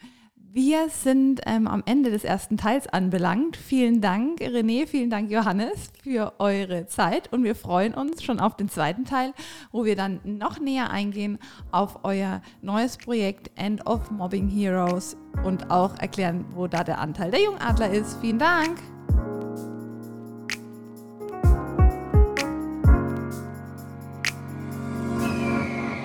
wir 0.52 0.88
sind 0.88 1.42
ähm, 1.46 1.68
am 1.68 1.82
Ende 1.84 2.10
des 2.10 2.24
ersten 2.24 2.56
Teils 2.56 2.86
anbelangt. 2.86 3.56
Vielen 3.56 4.00
Dank, 4.00 4.40
René, 4.40 4.86
vielen 4.86 5.10
Dank, 5.10 5.30
Johannes, 5.30 5.90
für 6.02 6.32
eure 6.38 6.86
Zeit. 6.86 7.32
Und 7.32 7.44
wir 7.44 7.54
freuen 7.54 7.92
uns 7.94 8.22
schon 8.22 8.40
auf 8.40 8.56
den 8.56 8.68
zweiten 8.68 9.04
Teil, 9.04 9.34
wo 9.72 9.84
wir 9.84 9.94
dann 9.94 10.20
noch 10.24 10.58
näher 10.58 10.90
eingehen 10.90 11.38
auf 11.70 12.04
euer 12.04 12.40
neues 12.62 12.96
Projekt 12.96 13.50
End 13.56 13.86
of 13.86 14.10
Mobbing 14.10 14.48
Heroes 14.48 15.16
und 15.44 15.70
auch 15.70 15.98
erklären, 15.98 16.46
wo 16.54 16.66
da 16.66 16.82
der 16.82 16.98
Anteil 16.98 17.30
der 17.30 17.42
Jungadler 17.42 17.90
ist. 17.90 18.18
Vielen 18.20 18.38
Dank. 18.38 18.78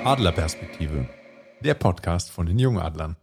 Adlerperspektive, 0.04 1.08
der 1.62 1.76
Podcast 1.76 2.30
von 2.30 2.46
den 2.46 2.60
Jungadlern. 2.60 3.16